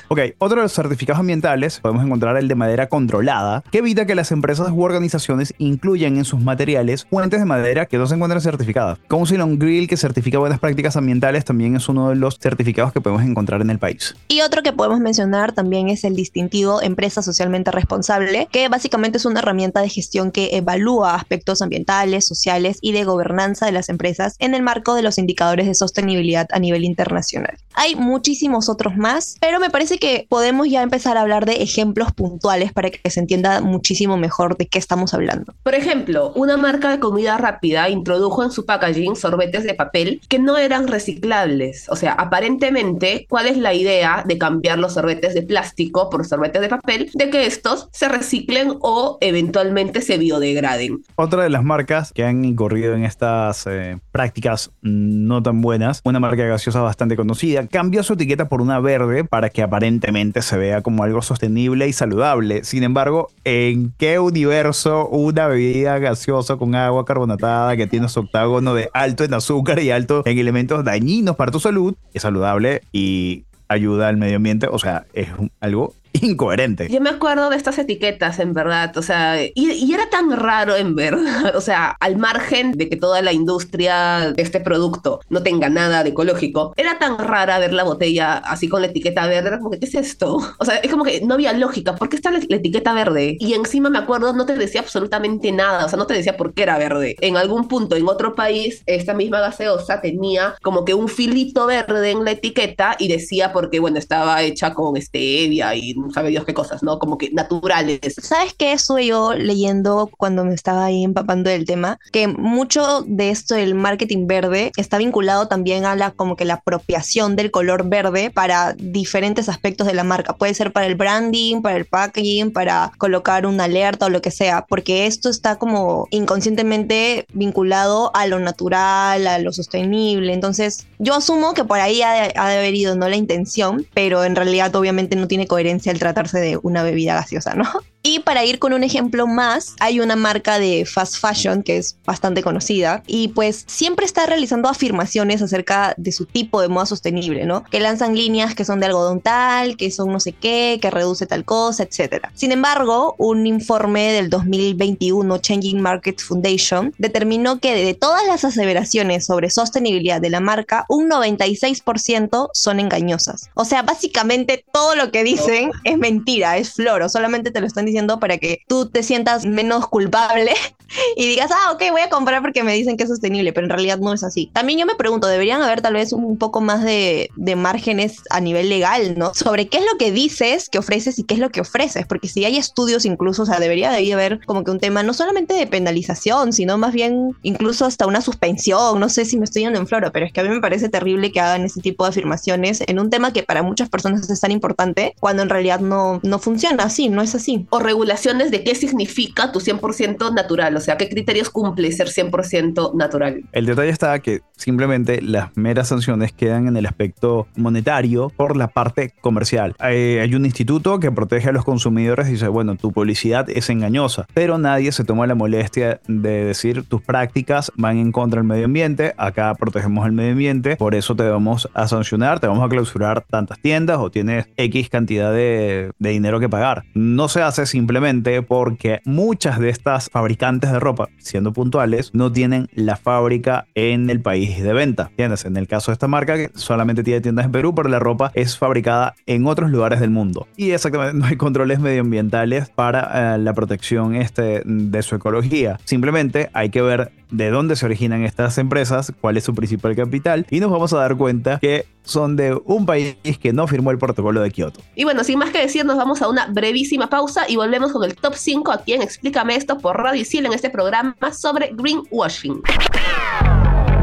Ok, 0.08 0.20
otro 0.38 0.56
de 0.56 0.62
los 0.62 0.72
certificados 0.72 1.20
ambientales 1.20 1.80
podemos 1.80 2.04
encontrar 2.04 2.36
el 2.36 2.48
de 2.48 2.54
madera 2.54 2.88
controlada, 2.88 3.62
que 3.70 3.78
evita 3.78 4.06
que 4.06 4.14
las 4.14 4.32
empresas 4.32 4.70
u 4.70 4.82
organizaciones 4.82 5.54
incluyan 5.58 6.16
en 6.16 6.24
sus 6.24 6.40
materiales 6.40 7.06
fuentes 7.08 7.40
de 7.40 7.46
madera 7.46 7.86
que 7.86 7.98
no 7.98 8.06
se 8.06 8.14
encuentran 8.14 8.40
certificadas. 8.40 8.98
un 9.10 9.58
Grill, 9.58 9.88
que 9.88 9.96
certifica 9.96 10.38
buenas 10.38 10.58
prácticas 10.58 10.96
ambientales, 10.96 11.44
también 11.44 11.76
es 11.76 11.88
uno 11.88 12.10
de 12.10 12.16
los 12.16 12.38
certificados 12.38 12.92
que 12.92 13.00
podemos 13.00 13.24
encontrar 13.24 13.60
en 13.60 13.70
el 13.70 13.78
país. 13.78 14.14
Y 14.28 14.40
otro 14.40 14.62
que 14.62 14.72
podemos 14.72 15.00
mencionar 15.00 15.52
también 15.52 15.88
es 15.88 16.04
el 16.04 16.14
distintivo 16.14 16.82
Empresa 16.82 17.22
Socialmente 17.22 17.70
Responsable, 17.70 18.48
que 18.50 18.68
básicamente 18.68 19.18
es 19.18 19.24
una 19.24 19.40
herramienta 19.40 19.80
de 19.80 19.88
gestión 19.88 20.30
que 20.30 20.56
evalúa 20.56 21.14
aspectos 21.14 21.62
ambientales, 21.62 22.26
sociales 22.26 22.78
y 22.80 22.92
de 22.92 23.04
gobernanza 23.04 23.66
de 23.66 23.72
las 23.72 23.88
empresas 23.88 24.36
en 24.38 24.54
el 24.54 24.62
marco 24.62 24.94
de 24.94 25.02
los 25.02 25.18
indicadores 25.18 25.66
de 25.66 25.74
sostenibilidad 25.74 26.48
a 26.52 26.58
nivel 26.58 26.84
internacional. 26.84 27.56
Hay 27.74 27.96
muchísimos 27.96 28.68
otros 28.68 28.96
más 28.96 29.21
pero 29.40 29.60
me 29.60 29.70
parece 29.70 29.98
que 29.98 30.26
podemos 30.28 30.68
ya 30.68 30.82
empezar 30.82 31.16
a 31.16 31.22
hablar 31.22 31.46
de 31.46 31.62
ejemplos 31.62 32.12
puntuales 32.12 32.72
para 32.72 32.90
que 32.90 33.10
se 33.10 33.20
entienda 33.20 33.60
muchísimo 33.60 34.16
mejor 34.16 34.56
de 34.56 34.66
qué 34.66 34.78
estamos 34.78 35.14
hablando. 35.14 35.54
Por 35.62 35.74
ejemplo, 35.74 36.32
una 36.34 36.56
marca 36.56 36.90
de 36.90 36.98
comida 36.98 37.38
rápida 37.38 37.88
introdujo 37.88 38.44
en 38.44 38.50
su 38.50 38.66
packaging 38.66 39.16
sorbetes 39.16 39.64
de 39.64 39.74
papel 39.74 40.20
que 40.28 40.38
no 40.38 40.58
eran 40.58 40.88
reciclables. 40.88 41.88
O 41.88 41.96
sea, 41.96 42.12
aparentemente, 42.12 43.26
¿cuál 43.28 43.46
es 43.46 43.56
la 43.56 43.74
idea 43.74 44.24
de 44.26 44.38
cambiar 44.38 44.78
los 44.78 44.94
sorbetes 44.94 45.34
de 45.34 45.42
plástico 45.42 46.10
por 46.10 46.26
sorbetes 46.26 46.60
de 46.60 46.68
papel? 46.68 47.10
De 47.14 47.30
que 47.30 47.46
estos 47.46 47.88
se 47.92 48.08
reciclen 48.08 48.74
o 48.80 49.18
eventualmente 49.20 50.00
se 50.00 50.18
biodegraden. 50.18 51.02
Otra 51.16 51.42
de 51.42 51.50
las 51.50 51.64
marcas 51.64 52.12
que 52.12 52.24
han 52.24 52.44
incurrido 52.44 52.94
en 52.94 53.04
estas 53.04 53.66
eh, 53.66 53.98
prácticas 54.10 54.70
no 54.80 55.42
tan 55.42 55.60
buenas, 55.60 56.00
una 56.04 56.20
marca 56.20 56.44
gaseosa 56.44 56.80
bastante 56.80 57.16
conocida, 57.16 57.66
cambió 57.66 58.02
su 58.02 58.14
etiqueta 58.14 58.48
por 58.48 58.60
una 58.60 58.80
verde 58.80 59.11
para 59.28 59.50
que 59.50 59.62
aparentemente 59.62 60.42
se 60.42 60.56
vea 60.56 60.82
como 60.82 61.04
algo 61.04 61.22
sostenible 61.22 61.86
y 61.88 61.92
saludable. 61.92 62.64
Sin 62.64 62.82
embargo, 62.82 63.30
¿en 63.44 63.92
qué 63.98 64.18
universo 64.18 65.08
una 65.08 65.46
bebida 65.46 65.98
gaseosa 65.98 66.56
con 66.56 66.74
agua 66.74 67.04
carbonatada 67.04 67.76
que 67.76 67.86
tiene 67.86 68.08
su 68.08 68.20
octágono 68.20 68.74
de 68.74 68.90
alto 68.92 69.24
en 69.24 69.34
azúcar 69.34 69.78
y 69.80 69.90
alto 69.90 70.22
en 70.24 70.38
elementos 70.38 70.84
dañinos 70.84 71.36
para 71.36 71.52
tu 71.52 71.60
salud 71.60 71.94
es 72.14 72.22
saludable 72.22 72.82
y 72.92 73.44
ayuda 73.68 74.08
al 74.08 74.16
medio 74.16 74.36
ambiente? 74.36 74.66
O 74.70 74.78
sea, 74.78 75.06
es 75.12 75.28
algo 75.60 75.94
incoherente. 76.20 76.88
Yo 76.90 77.00
me 77.00 77.10
acuerdo 77.10 77.50
de 77.50 77.56
estas 77.56 77.78
etiquetas, 77.78 78.38
en 78.38 78.52
verdad, 78.52 78.96
o 78.96 79.02
sea, 79.02 79.42
y, 79.42 79.92
era 79.92 80.08
tan 80.10 80.30
raro, 80.32 80.76
en 80.76 80.94
verdad, 80.94 81.54
o 81.56 81.60
sea, 81.60 81.96
al 82.00 82.16
margen 82.16 82.72
de 82.72 82.88
que 82.88 82.96
toda 82.96 83.22
la 83.22 83.32
industria 83.32 84.32
de 84.34 84.42
este 84.42 84.60
producto 84.60 85.20
no 85.28 85.42
tenga 85.42 85.68
nada 85.68 86.02
de 86.02 86.10
ecológico, 86.10 86.74
era 86.76 86.98
tan 86.98 87.18
rara 87.18 87.58
ver 87.58 87.72
la 87.72 87.84
botella 87.84 88.34
así 88.38 88.68
con 88.68 88.82
la 88.82 88.88
etiqueta 88.88 89.26
verde, 89.26 89.48
era 89.48 89.58
como 89.58 89.70
que, 89.70 89.78
¿qué 89.78 89.86
es 89.86 89.94
esto? 89.94 90.38
O 90.62 90.64
sea, 90.64 90.76
es 90.76 90.90
como 90.90 91.02
que 91.02 91.20
no 91.22 91.34
había 91.34 91.52
lógica, 91.54 91.96
¿por 91.96 92.08
qué 92.08 92.16
está 92.16 92.30
la, 92.30 92.38
etiqueta 92.38 92.92
verde? 92.92 93.36
Y 93.40 93.54
encima 93.54 93.90
me 93.90 93.98
acuerdo, 93.98 94.32
no 94.32 94.46
te 94.46 94.56
decía 94.56 94.80
absolutamente 94.80 95.50
nada, 95.50 95.86
o 95.86 95.88
sea, 95.88 95.98
no 95.98 96.06
te 96.06 96.14
decía 96.14 96.36
por 96.36 96.54
qué 96.54 96.62
era 96.62 96.78
verde. 96.78 97.16
En 97.20 97.36
algún 97.36 97.66
punto, 97.66 97.96
en 97.96 98.06
otro 98.08 98.34
país, 98.34 98.82
esta 98.86 99.14
misma 99.14 99.40
gaseosa 99.40 100.00
tenía 100.00 100.54
como 100.62 100.84
que 100.84 100.94
un 100.94 101.08
filito 101.08 101.66
verde 101.66 102.10
en 102.10 102.24
la 102.24 102.32
etiqueta 102.32 102.96
y 102.98 103.08
decía 103.08 103.52
porque, 103.52 103.80
bueno, 103.80 103.98
estaba 103.98 104.42
hecha 104.42 104.72
con 104.72 105.00
stevia 105.00 105.74
y 105.74 105.94
sabe 106.10 106.30
Dios 106.30 106.44
qué 106.44 106.54
cosas, 106.54 106.82
¿no? 106.82 106.98
Como 106.98 107.18
que 107.18 107.30
naturales. 107.30 108.14
¿Sabes 108.20 108.54
qué 108.54 108.72
estuve 108.72 109.06
yo 109.06 109.34
leyendo 109.34 110.10
cuando 110.16 110.44
me 110.44 110.54
estaba 110.54 110.84
ahí 110.84 111.04
empapando 111.04 111.50
del 111.50 111.64
tema? 111.64 111.98
Que 112.10 112.28
mucho 112.28 113.02
de 113.06 113.30
esto 113.30 113.54
del 113.54 113.74
marketing 113.74 114.26
verde 114.26 114.72
está 114.76 114.98
vinculado 114.98 115.48
también 115.48 115.84
a 115.84 115.96
la 115.96 116.10
como 116.10 116.36
que 116.36 116.44
la 116.44 116.54
apropiación 116.54 117.36
del 117.36 117.50
color 117.50 117.88
verde 117.88 118.30
para 118.30 118.74
diferentes 118.74 119.48
aspectos 119.48 119.86
de 119.86 119.94
la 119.94 120.04
marca. 120.04 120.34
Puede 120.34 120.54
ser 120.54 120.72
para 120.72 120.86
el 120.86 120.94
branding, 120.94 121.62
para 121.62 121.76
el 121.76 121.84
packaging, 121.84 122.52
para 122.52 122.92
colocar 122.98 123.46
una 123.46 123.64
alerta 123.64 124.06
o 124.06 124.10
lo 124.10 124.22
que 124.22 124.30
sea, 124.30 124.66
porque 124.68 125.06
esto 125.06 125.28
está 125.28 125.56
como 125.56 126.06
inconscientemente 126.10 127.26
vinculado 127.32 128.10
a 128.14 128.26
lo 128.26 128.38
natural, 128.38 129.26
a 129.26 129.38
lo 129.38 129.52
sostenible. 129.52 130.32
Entonces, 130.32 130.86
yo 131.02 131.14
asumo 131.14 131.52
que 131.52 131.64
por 131.64 131.80
ahí 131.80 132.00
ha 132.00 132.12
de, 132.12 132.32
ha 132.36 132.48
de 132.48 132.58
haber 132.58 132.74
ido 132.76 132.94
no 132.94 133.08
la 133.08 133.16
intención, 133.16 133.84
pero 133.92 134.24
en 134.24 134.36
realidad 134.36 134.74
obviamente 134.76 135.16
no 135.16 135.26
tiene 135.26 135.48
coherencia 135.48 135.90
al 135.90 135.98
tratarse 135.98 136.38
de 136.38 136.60
una 136.62 136.84
bebida 136.84 137.14
gaseosa, 137.14 137.54
¿no? 137.54 137.64
Y 138.02 138.18
para 138.20 138.44
ir 138.44 138.58
con 138.58 138.72
un 138.72 138.82
ejemplo 138.82 139.28
más, 139.28 139.76
hay 139.78 140.00
una 140.00 140.16
marca 140.16 140.58
de 140.58 140.84
fast 140.84 141.18
fashion 141.18 141.62
que 141.62 141.76
es 141.76 141.96
bastante 142.04 142.42
conocida 142.42 143.04
y 143.06 143.28
pues 143.28 143.64
siempre 143.68 144.04
está 144.04 144.26
realizando 144.26 144.68
afirmaciones 144.68 145.40
acerca 145.40 145.94
de 145.96 146.10
su 146.10 146.26
tipo 146.26 146.60
de 146.60 146.66
moda 146.66 146.86
sostenible, 146.86 147.46
¿no? 147.46 147.62
Que 147.64 147.78
lanzan 147.78 148.16
líneas 148.16 148.56
que 148.56 148.64
son 148.64 148.80
de 148.80 148.86
algodón 148.86 149.20
tal, 149.20 149.76
que 149.76 149.92
son 149.92 150.10
no 150.12 150.18
sé 150.18 150.32
qué, 150.32 150.80
que 150.82 150.90
reduce 150.90 151.26
tal 151.26 151.44
cosa, 151.44 151.84
etc. 151.84 152.26
Sin 152.34 152.50
embargo, 152.50 153.14
un 153.18 153.46
informe 153.46 154.12
del 154.12 154.30
2021 154.30 155.38
Changing 155.38 155.80
Market 155.80 156.20
Foundation 156.20 156.92
determinó 156.98 157.60
que 157.60 157.74
de 157.76 157.94
todas 157.94 158.26
las 158.26 158.44
aseveraciones 158.44 159.26
sobre 159.26 159.48
sostenibilidad 159.48 160.20
de 160.20 160.30
la 160.30 160.40
marca, 160.40 160.86
un 160.88 161.08
96% 161.08 162.50
son 162.52 162.80
engañosas. 162.80 163.48
O 163.54 163.64
sea, 163.64 163.82
básicamente 163.82 164.64
todo 164.72 164.96
lo 164.96 165.12
que 165.12 165.22
dicen 165.22 165.70
es 165.84 165.98
mentira, 165.98 166.56
es 166.56 166.72
floro, 166.72 167.08
solamente 167.08 167.52
te 167.52 167.60
lo 167.60 167.66
están 167.68 167.84
diciendo 167.84 167.91
diciendo 167.92 168.18
para 168.18 168.38
que 168.38 168.62
tú 168.66 168.88
te 168.88 169.02
sientas 169.02 169.44
menos 169.44 169.86
culpable 169.86 170.52
y 171.16 171.26
digas, 171.26 171.50
ah, 171.52 171.72
ok, 171.72 171.82
voy 171.90 172.00
a 172.00 172.10
comprar 172.10 172.42
porque 172.42 172.62
me 172.62 172.74
dicen 172.74 172.96
que 172.96 173.04
es 173.04 173.08
sostenible, 173.08 173.52
pero 173.52 173.66
en 173.66 173.70
realidad 173.70 173.98
no 173.98 174.12
es 174.12 174.24
así. 174.24 174.50
También 174.52 174.78
yo 174.78 174.86
me 174.86 174.94
pregunto, 174.94 175.26
deberían 175.26 175.62
haber 175.62 175.80
tal 175.80 175.94
vez 175.94 176.12
un 176.12 176.38
poco 176.38 176.60
más 176.60 176.82
de, 176.82 177.30
de 177.36 177.56
márgenes 177.56 178.22
a 178.30 178.40
nivel 178.40 178.68
legal, 178.68 179.18
¿no? 179.18 179.34
Sobre 179.34 179.68
qué 179.68 179.78
es 179.78 179.84
lo 179.84 179.98
que 179.98 180.10
dices 180.12 180.68
que 180.68 180.78
ofreces 180.78 181.18
y 181.18 181.24
qué 181.24 181.34
es 181.34 181.40
lo 181.40 181.50
que 181.50 181.60
ofreces, 181.60 182.06
porque 182.06 182.28
si 182.28 182.44
hay 182.44 182.56
estudios 182.56 183.04
incluso, 183.04 183.42
o 183.42 183.46
sea, 183.46 183.60
debería 183.60 183.90
de 183.90 184.12
haber 184.12 184.44
como 184.44 184.64
que 184.64 184.70
un 184.70 184.80
tema 184.80 185.02
no 185.02 185.14
solamente 185.14 185.54
de 185.54 185.66
penalización, 185.66 186.52
sino 186.52 186.78
más 186.78 186.92
bien 186.92 187.36
incluso 187.42 187.84
hasta 187.84 188.06
una 188.06 188.20
suspensión, 188.20 188.98
no 189.00 189.08
sé 189.08 189.24
si 189.24 189.38
me 189.38 189.44
estoy 189.44 189.62
yendo 189.62 189.78
en 189.78 189.86
floro, 189.86 190.12
pero 190.12 190.26
es 190.26 190.32
que 190.32 190.40
a 190.40 190.44
mí 190.44 190.50
me 190.50 190.60
parece 190.60 190.88
terrible 190.88 191.32
que 191.32 191.40
hagan 191.40 191.64
ese 191.64 191.80
tipo 191.80 192.04
de 192.04 192.10
afirmaciones 192.10 192.82
en 192.86 192.98
un 192.98 193.10
tema 193.10 193.32
que 193.32 193.42
para 193.42 193.62
muchas 193.62 193.88
personas 193.88 194.28
es 194.28 194.40
tan 194.40 194.50
importante, 194.50 195.14
cuando 195.20 195.42
en 195.42 195.48
realidad 195.48 195.80
no, 195.80 196.20
no 196.22 196.38
funciona 196.38 196.84
así, 196.84 197.08
no 197.08 197.22
es 197.22 197.34
así. 197.34 197.66
O 197.70 197.78
regulaciones 197.82 198.50
de 198.50 198.64
qué 198.64 198.74
significa 198.74 199.52
tu 199.52 199.60
100% 199.60 200.32
natural, 200.34 200.76
o 200.76 200.80
sea, 200.80 200.96
qué 200.96 201.08
criterios 201.08 201.50
cumple 201.50 201.90
ser 201.92 202.08
100% 202.08 202.94
natural. 202.94 203.42
El 203.52 203.66
detalle 203.66 203.90
está 203.90 204.18
que 204.20 204.40
simplemente 204.56 205.20
las 205.20 205.56
meras 205.56 205.88
sanciones 205.88 206.32
quedan 206.32 206.68
en 206.68 206.76
el 206.76 206.86
aspecto 206.86 207.46
monetario 207.56 208.30
por 208.36 208.56
la 208.56 208.68
parte 208.68 209.12
comercial. 209.20 209.74
Hay, 209.78 210.18
hay 210.18 210.34
un 210.34 210.44
instituto 210.44 211.00
que 211.00 211.10
protege 211.10 211.48
a 211.48 211.52
los 211.52 211.64
consumidores 211.64 212.28
y 212.28 212.32
dice, 212.32 212.48
bueno, 212.48 212.76
tu 212.76 212.92
publicidad 212.92 213.48
es 213.50 213.70
engañosa, 213.70 214.26
pero 214.34 214.58
nadie 214.58 214.92
se 214.92 215.04
toma 215.04 215.26
la 215.26 215.34
molestia 215.34 216.00
de 216.06 216.44
decir 216.44 216.84
tus 216.84 217.02
prácticas 217.02 217.72
van 217.76 217.98
en 217.98 218.12
contra 218.12 218.40
del 218.40 218.48
medio 218.48 218.66
ambiente, 218.66 219.14
acá 219.16 219.54
protegemos 219.54 220.06
el 220.06 220.12
medio 220.12 220.32
ambiente, 220.32 220.76
por 220.76 220.94
eso 220.94 221.16
te 221.16 221.28
vamos 221.28 221.68
a 221.74 221.88
sancionar, 221.88 222.40
te 222.40 222.46
vamos 222.46 222.64
a 222.64 222.68
clausurar 222.68 223.24
tantas 223.28 223.58
tiendas 223.60 223.98
o 223.98 224.10
tienes 224.10 224.46
X 224.56 224.88
cantidad 224.88 225.32
de, 225.32 225.90
de 225.98 226.10
dinero 226.10 226.40
que 226.40 226.48
pagar. 226.48 226.84
No 226.94 227.28
se 227.28 227.42
hace 227.42 227.66
simplemente 227.72 228.42
porque 228.42 229.00
muchas 229.06 229.58
de 229.58 229.70
estas 229.70 230.10
fabricantes 230.10 230.70
de 230.70 230.78
ropa, 230.78 231.08
siendo 231.16 231.54
puntuales, 231.54 232.10
no 232.12 232.30
tienen 232.30 232.68
la 232.74 232.96
fábrica 232.96 233.66
en 233.74 234.10
el 234.10 234.20
país 234.20 234.62
de 234.62 234.74
venta. 234.74 235.08
¿Entiendes? 235.08 235.46
En 235.46 235.56
el 235.56 235.66
caso 235.66 235.90
de 235.90 235.94
esta 235.94 236.06
marca, 236.06 236.36
que 236.36 236.50
solamente 236.54 237.02
tiene 237.02 237.22
tiendas 237.22 237.46
en 237.46 237.52
Perú, 237.52 237.74
pero 237.74 237.88
la 237.88 237.98
ropa 237.98 238.30
es 238.34 238.58
fabricada 238.58 239.14
en 239.24 239.46
otros 239.46 239.70
lugares 239.70 240.00
del 240.00 240.10
mundo. 240.10 240.46
Y 240.54 240.72
exactamente 240.72 241.14
no 241.18 241.24
hay 241.24 241.36
controles 241.36 241.80
medioambientales 241.80 242.68
para 242.68 243.36
eh, 243.36 243.38
la 243.38 243.54
protección 243.54 244.16
este, 244.16 244.62
de 244.66 245.02
su 245.02 245.14
ecología. 245.14 245.78
Simplemente 245.84 246.50
hay 246.52 246.68
que 246.68 246.82
ver 246.82 247.10
de 247.30 247.50
dónde 247.50 247.76
se 247.76 247.86
originan 247.86 248.22
estas 248.24 248.58
empresas, 248.58 249.12
cuál 249.20 249.38
es 249.38 249.44
su 249.44 249.54
principal 249.54 249.96
capital, 249.96 250.46
y 250.50 250.60
nos 250.60 250.70
vamos 250.70 250.92
a 250.92 250.98
dar 250.98 251.16
cuenta 251.16 251.58
que 251.58 251.86
son 252.04 252.36
de 252.36 252.60
un 252.64 252.84
país 252.84 253.16
que 253.40 253.52
no 253.52 253.66
firmó 253.66 253.90
el 253.90 253.98
protocolo 253.98 254.40
de 254.40 254.50
Kioto. 254.50 254.80
Y 254.94 255.04
bueno, 255.04 255.24
sin 255.24 255.38
más 255.38 255.50
que 255.50 255.60
decir, 255.60 255.84
nos 255.84 255.96
vamos 255.96 256.20
a 256.20 256.28
una 256.28 256.46
brevísima 256.46 257.08
pausa 257.08 257.48
y 257.48 257.56
volvemos 257.62 257.92
con 257.92 258.02
el 258.02 258.16
top 258.16 258.34
5 258.34 258.72
aquí 258.72 258.92
en 258.92 259.02
Explícame 259.02 259.54
esto 259.54 259.78
por 259.78 259.96
Radio 259.96 260.22
Isil 260.22 260.46
en 260.46 260.52
este 260.52 260.68
programa 260.68 261.14
sobre 261.32 261.70
greenwashing. 261.72 262.60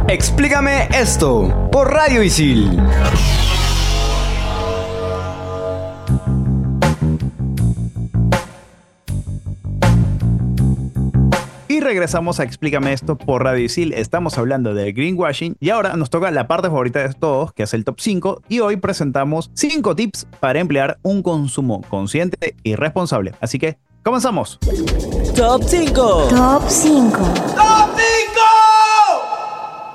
Explícame 0.08 0.88
esto 0.94 1.70
por 1.70 1.92
Radio 1.92 2.24
Isil. 2.24 2.80
Y 11.80 11.82
regresamos 11.82 12.42
a 12.42 12.44
Explícame 12.44 12.92
esto 12.92 13.18
por 13.18 13.46
Radio 13.46 13.64
Isil. 13.64 13.94
Estamos 13.94 14.38
hablando 14.38 14.74
de 14.74 14.92
greenwashing 14.92 15.56
y 15.62 15.70
ahora 15.70 15.96
nos 15.96 16.10
toca 16.10 16.30
la 16.30 16.46
parte 16.46 16.68
favorita 16.68 17.00
de 17.00 17.14
todos, 17.14 17.54
que 17.54 17.64
es 17.64 17.74
el 17.74 17.86
top 17.86 18.02
5. 18.02 18.42
Y 18.50 18.60
hoy 18.60 18.76
presentamos 18.76 19.50
5 19.54 19.96
tips 19.96 20.28
para 20.42 20.60
emplear 20.60 21.00
un 21.04 21.24
consumo 21.24 21.80
consciente 21.90 22.58
y 22.64 22.76
responsable. 22.76 23.34
Así 23.40 23.60
que, 23.60 23.78
comenzamos. 24.04 24.60
Top 25.38 25.64
5. 25.64 26.28
Top 26.28 26.64
5. 26.68 27.20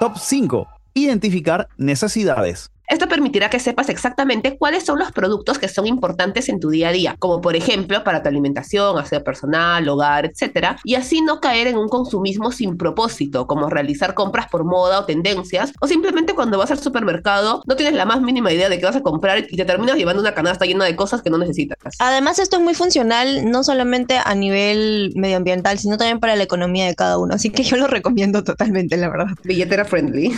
Top 0.01 0.17
5. 0.17 0.69
Identificar 0.95 1.69
necesidades. 1.77 2.71
Esto 2.87 3.09
permitirá 3.09 3.49
que 3.49 3.59
sepas 3.59 3.89
exactamente 3.89 4.59
cuáles 4.59 4.85
son 4.85 4.99
los 4.99 5.11
productos 5.11 5.59
que 5.59 5.69
son 5.69 5.87
importantes 5.87 6.49
en 6.49 6.61
tu 6.61 6.69
día 6.69 6.89
a 6.89 6.93
día, 6.93 7.17
como 7.19 7.41
por 7.41 7.57
ejemplo 7.57 8.05
para 8.05 8.23
tu 8.23 8.29
alimentación, 8.29 8.99
aseo 8.99 9.25
personal, 9.25 9.89
hogar, 9.89 10.27
etc. 10.27 10.77
Y 10.85 10.95
así 10.95 11.23
no 11.23 11.41
caer 11.41 11.67
en 11.67 11.79
un 11.79 11.89
consumismo 11.89 12.53
sin 12.53 12.77
propósito, 12.77 13.47
como 13.47 13.71
realizar 13.71 14.15
compras 14.15 14.49
por 14.49 14.65
moda 14.65 15.01
o 15.01 15.05
tendencias, 15.07 15.73
o 15.81 15.87
simplemente 15.87 16.35
cuando 16.35 16.59
vas 16.59 16.71
al 16.71 16.79
supermercado 16.79 17.63
no 17.67 17.77
tienes 17.77 17.95
la 17.95 18.05
más 18.05 18.21
mínima 18.21 18.53
idea 18.53 18.69
de 18.69 18.79
qué 18.79 18.85
vas 18.85 18.97
a 18.97 19.03
comprar 19.03 19.39
y 19.39 19.57
te 19.57 19.65
terminas 19.65 19.97
llevando 19.97 20.21
una 20.21 20.35
canasta 20.35 20.67
llena 20.67 20.85
de 20.85 20.95
cosas 20.95 21.23
que 21.23 21.31
no 21.31 21.39
necesitas. 21.39 21.79
Además, 21.99 22.39
esto 22.39 22.59
es 22.59 22.63
muy 22.63 22.75
funcional 22.75 23.51
no 23.51 23.65
solamente 23.65 24.19
a 24.23 24.35
nivel 24.35 25.13
medioambiental, 25.17 25.79
sino 25.79 25.97
también 25.97 26.21
para 26.21 26.37
la 26.37 26.43
economía 26.43 26.87
de 26.87 26.95
cada 26.95 27.19
uno. 27.19 27.35
Así 27.35 27.51
que 27.51 27.63
yo 27.63 27.77
lo 27.77 27.87
recomiendo 27.87 28.45
totalmente, 28.45 28.97
la 28.97 29.09
verdad. 29.09 29.29
Billetera 29.43 29.85
friendly. 29.85 30.35